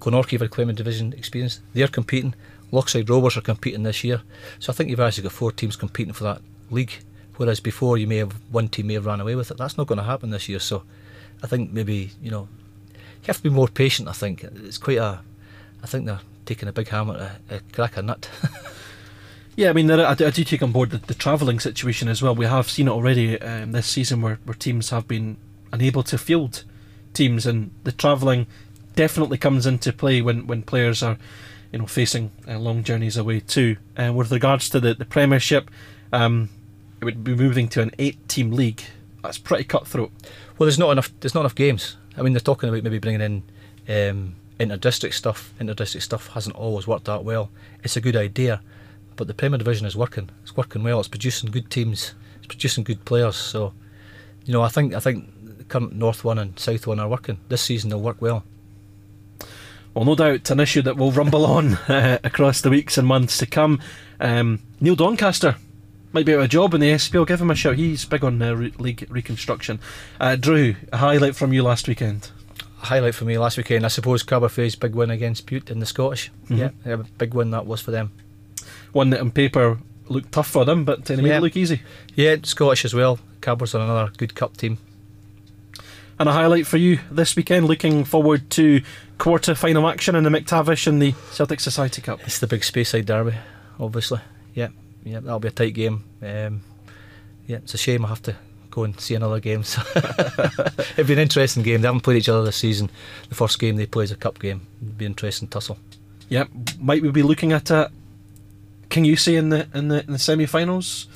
Glenorchy 0.00 0.40
have 0.40 0.50
Premier 0.50 0.74
Division 0.74 1.12
experience. 1.12 1.60
They're 1.74 1.88
competing. 1.88 2.34
Lochside 2.72 3.10
Rovers 3.10 3.36
are 3.36 3.42
competing 3.42 3.82
this 3.82 4.02
year. 4.02 4.22
So 4.58 4.72
I 4.72 4.74
think 4.74 4.88
you've 4.88 5.00
actually 5.00 5.24
got 5.24 5.32
four 5.32 5.52
teams 5.52 5.76
competing 5.76 6.14
for 6.14 6.24
that 6.24 6.40
league. 6.70 6.92
Whereas 7.36 7.60
before 7.60 7.98
you 7.98 8.06
may 8.06 8.18
have 8.18 8.32
one 8.50 8.68
team 8.68 8.88
may 8.88 8.94
have 8.94 9.06
ran 9.06 9.20
away 9.20 9.34
with 9.34 9.50
it. 9.50 9.56
That's 9.56 9.78
not 9.78 9.86
going 9.86 9.98
to 9.98 10.04
happen 10.04 10.30
this 10.30 10.48
year. 10.48 10.58
So 10.58 10.82
I 11.42 11.46
think 11.46 11.72
maybe 11.72 12.10
you 12.22 12.30
know 12.30 12.48
you 12.94 13.26
have 13.26 13.38
to 13.38 13.42
be 13.42 13.50
more 13.50 13.68
patient. 13.68 14.08
I 14.08 14.12
think 14.12 14.44
it's 14.44 14.78
quite 14.78 14.98
a. 14.98 15.20
I 15.82 15.86
think 15.86 16.06
they're 16.06 16.20
taking 16.44 16.68
a 16.68 16.72
big 16.72 16.88
hammer 16.88 17.16
to 17.48 17.56
a 17.56 17.60
crack 17.72 17.96
a 17.96 18.02
nut. 18.02 18.28
yeah, 19.56 19.70
I 19.70 19.72
mean, 19.72 19.86
there, 19.86 20.06
I, 20.06 20.14
do, 20.14 20.26
I 20.26 20.30
do 20.30 20.44
take 20.44 20.62
on 20.62 20.72
board 20.72 20.90
the, 20.90 20.98
the 20.98 21.14
travelling 21.14 21.60
situation 21.60 22.08
as 22.08 22.22
well. 22.22 22.34
We 22.34 22.46
have 22.46 22.70
seen 22.70 22.88
it 22.88 22.92
already 22.92 23.40
um, 23.40 23.72
this 23.72 23.86
season 23.86 24.22
where, 24.22 24.38
where 24.44 24.54
teams 24.54 24.90
have 24.90 25.06
been 25.06 25.36
unable 25.72 26.02
to 26.04 26.18
field 26.18 26.64
teams, 27.14 27.46
and 27.46 27.70
the 27.84 27.92
travelling 27.92 28.46
definitely 28.94 29.38
comes 29.38 29.66
into 29.66 29.92
play 29.92 30.20
when, 30.22 30.46
when 30.46 30.62
players 30.62 31.02
are, 31.02 31.18
you 31.72 31.78
know, 31.78 31.86
facing 31.86 32.30
uh, 32.48 32.58
long 32.58 32.82
journeys 32.82 33.16
away 33.16 33.40
too. 33.40 33.76
And 33.96 34.10
uh, 34.10 34.14
with 34.14 34.32
regards 34.32 34.68
to 34.70 34.80
the 34.80 34.94
the 34.94 35.04
Premiership, 35.04 35.70
um, 36.12 36.48
it 37.02 37.04
would 37.04 37.24
be 37.24 37.34
moving 37.34 37.68
to 37.70 37.82
an 37.82 37.90
eight-team 37.98 38.52
league. 38.52 38.80
That's 39.24 39.36
pretty 39.36 39.64
cutthroat. 39.64 40.12
Well, 40.56 40.66
there's 40.66 40.78
not 40.78 40.92
enough. 40.92 41.10
There's 41.18 41.34
not 41.34 41.40
enough 41.40 41.56
games. 41.56 41.96
I 42.16 42.22
mean, 42.22 42.32
they're 42.32 42.38
talking 42.38 42.68
about 42.68 42.84
maybe 42.84 43.00
bringing 43.00 43.42
in 43.88 44.08
um, 44.08 44.36
inter-district 44.60 45.16
stuff. 45.16 45.52
Inter-district 45.58 46.04
stuff 46.04 46.28
hasn't 46.28 46.54
always 46.54 46.86
worked 46.86 47.06
that 47.06 47.24
well. 47.24 47.50
It's 47.82 47.96
a 47.96 48.00
good 48.00 48.14
idea, 48.14 48.62
but 49.16 49.26
the 49.26 49.34
Premier 49.34 49.58
Division 49.58 49.84
is 49.84 49.96
working. 49.96 50.30
It's 50.42 50.56
working 50.56 50.84
well. 50.84 51.00
It's 51.00 51.08
producing 51.08 51.50
good 51.50 51.70
teams. 51.70 52.14
It's 52.38 52.46
producing 52.46 52.84
good 52.84 53.04
players. 53.04 53.34
So, 53.34 53.74
you 54.44 54.52
know, 54.52 54.62
I 54.62 54.68
think 54.68 54.94
I 54.94 55.00
think 55.00 55.28
the 55.58 55.64
current 55.64 55.94
North 55.94 56.22
one 56.22 56.38
and 56.38 56.56
South 56.56 56.86
one 56.86 57.00
are 57.00 57.08
working. 57.08 57.38
This 57.48 57.62
season 57.62 57.90
they'll 57.90 58.00
work 58.00 58.22
well. 58.22 58.44
Well, 59.92 60.04
no 60.04 60.14
doubt 60.14 60.48
an 60.50 60.60
issue 60.60 60.82
that 60.82 60.96
will 60.96 61.10
rumble 61.10 61.44
on 61.58 61.74
uh, 61.88 62.20
across 62.22 62.60
the 62.60 62.70
weeks 62.70 62.96
and 62.96 63.08
months 63.08 63.38
to 63.38 63.46
come. 63.46 63.80
Um, 64.20 64.60
Neil 64.80 64.94
Doncaster 64.94 65.56
might 66.12 66.26
be 66.26 66.32
out 66.34 66.38
of 66.40 66.44
a 66.44 66.48
job 66.48 66.74
in 66.74 66.80
the 66.80 66.90
SPL. 66.92 67.26
Give 67.26 67.40
him 67.40 67.50
a 67.50 67.54
shout. 67.54 67.76
He's 67.76 68.04
big 68.04 68.24
on 68.24 68.40
uh, 68.42 68.52
re- 68.54 68.72
league 68.78 69.06
reconstruction. 69.08 69.80
Uh, 70.20 70.36
Drew, 70.36 70.76
a 70.92 70.98
highlight 70.98 71.36
from 71.36 71.52
you 71.52 71.62
last 71.62 71.88
weekend. 71.88 72.30
A 72.82 72.86
highlight 72.86 73.14
for 73.14 73.24
me 73.24 73.38
last 73.38 73.56
weekend, 73.56 73.84
I 73.84 73.88
suppose, 73.88 74.22
Caberfeidh's 74.22 74.74
big 74.76 74.94
win 74.94 75.10
against 75.10 75.46
Bute 75.46 75.70
in 75.70 75.78
the 75.78 75.86
Scottish. 75.86 76.30
Mhm. 76.48 76.58
Yeah, 76.58 76.70
yeah, 76.84 77.02
big 77.18 77.32
win 77.34 77.50
that 77.50 77.66
was 77.66 77.80
for 77.80 77.90
them. 77.92 78.10
One 78.92 79.10
that 79.10 79.20
on 79.20 79.30
paper 79.30 79.78
looked 80.08 80.32
tough 80.32 80.48
for 80.48 80.64
them, 80.64 80.84
but 80.84 81.04
they 81.06 81.16
made 81.16 81.26
Yeah. 81.28 81.36
it 81.38 81.42
look 81.42 81.56
easy. 81.56 81.80
Yeah, 82.14 82.36
Scottish 82.42 82.84
as 82.84 82.92
well. 82.92 83.18
Carbers 83.40 83.74
are 83.74 83.80
another 83.82 84.12
good 84.16 84.34
cup 84.34 84.56
team. 84.56 84.78
And 86.18 86.28
a 86.28 86.32
highlight 86.32 86.66
for 86.66 86.76
you 86.76 86.98
this 87.10 87.34
weekend, 87.34 87.66
looking 87.66 88.04
forward 88.04 88.50
to 88.50 88.82
quarter 89.18 89.54
final 89.54 89.88
action 89.88 90.14
in 90.14 90.24
the 90.24 90.30
McTavish 90.30 90.86
and 90.86 91.00
the 91.00 91.14
Celtic 91.32 91.58
Society 91.60 92.02
Cup. 92.02 92.20
It's 92.26 92.38
the 92.38 92.46
big 92.46 92.60
Speyside 92.60 93.06
derby, 93.06 93.34
obviously. 93.80 94.20
Yeah, 94.54 94.68
yeah, 95.04 95.20
that'll 95.20 95.40
be 95.40 95.48
a 95.48 95.52
tight 95.52 95.74
game. 95.74 96.04
Um, 96.22 96.62
yeah, 97.46 97.56
it's 97.58 97.74
a 97.74 97.78
shame 97.78 98.04
I 98.04 98.08
have 98.08 98.22
to 98.22 98.36
go 98.70 98.84
and 98.84 98.98
see 98.98 99.14
another 99.14 99.40
game. 99.40 99.62
So 99.64 99.82
It'd 100.96 101.06
be 101.06 101.12
an 101.12 101.18
interesting 101.18 101.62
game. 101.62 101.82
They 101.82 101.88
haven't 101.88 102.00
played 102.00 102.16
each 102.18 102.28
other 102.28 102.44
this 102.44 102.56
season. 102.56 102.90
The 103.28 103.34
first 103.34 103.58
game 103.58 103.76
they 103.76 103.86
play 103.86 104.04
is 104.04 104.10
a 104.10 104.16
cup 104.16 104.38
game. 104.38 104.66
It'd 104.80 104.98
be 104.98 105.04
an 105.06 105.12
interesting 105.12 105.48
tussle. 105.48 105.78
Yep. 106.28 106.48
Might 106.78 107.02
we 107.02 107.10
be 107.10 107.22
looking 107.22 107.52
at 107.52 107.70
uh, 107.70 107.88
Kingussie 108.88 109.36
in 109.36 109.50
the 109.50 109.68
in 109.74 109.88
the, 109.88 110.02
in 110.04 110.12
the 110.12 110.18
semi-finals? 110.18 111.06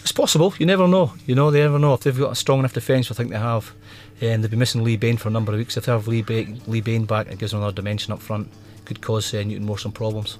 It's 0.00 0.12
possible. 0.12 0.54
You 0.58 0.66
never 0.66 0.86
know. 0.86 1.12
You 1.26 1.34
know, 1.34 1.50
they 1.50 1.60
never 1.60 1.78
know 1.78 1.94
if 1.94 2.00
they've 2.00 2.18
got 2.18 2.32
a 2.32 2.36
strong 2.36 2.60
enough 2.60 2.74
defence. 2.74 3.10
I 3.10 3.14
think 3.14 3.30
they 3.30 3.38
have. 3.38 3.72
And 4.20 4.42
they've 4.42 4.50
been 4.50 4.58
missing 4.58 4.82
Lee 4.82 4.96
Bain 4.96 5.16
for 5.16 5.28
a 5.28 5.32
number 5.32 5.52
of 5.52 5.58
weeks. 5.58 5.76
If 5.76 5.86
they 5.86 5.92
have 5.92 6.08
Lee, 6.08 6.22
ba- 6.22 6.46
Lee 6.66 6.80
Bain 6.80 7.04
back, 7.04 7.26
it 7.26 7.38
gives 7.38 7.52
them 7.52 7.60
another 7.60 7.74
dimension 7.74 8.12
up 8.12 8.20
front. 8.20 8.48
Could 8.84 9.00
cause 9.02 9.34
uh, 9.34 9.38
Newtonmore 9.38 9.78
some 9.78 9.92
problems. 9.92 10.38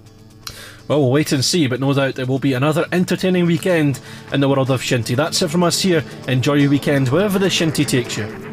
Well, 0.89 1.01
we'll 1.01 1.11
wait 1.11 1.33
and 1.33 1.45
see, 1.45 1.67
but 1.67 1.81
no 1.81 1.93
doubt 1.93 2.15
there 2.15 2.27
will 2.27 2.39
be 2.39 2.53
another 2.53 2.87
entertaining 2.93 3.47
weekend 3.47 4.01
in 4.33 4.41
the 4.41 4.49
world 4.49 4.71
of 4.71 4.83
Shinty. 4.83 5.17
That's 5.17 5.43
it 5.43 5.51
from 5.51 5.63
us 5.63 5.81
here. 5.81 6.05
Enjoy 6.29 6.55
your 6.55 6.71
weekend 6.71 7.09
wherever 7.09 7.39
the 7.39 7.47
Shinty 7.47 7.87
takes 7.87 8.17
you. 8.17 8.46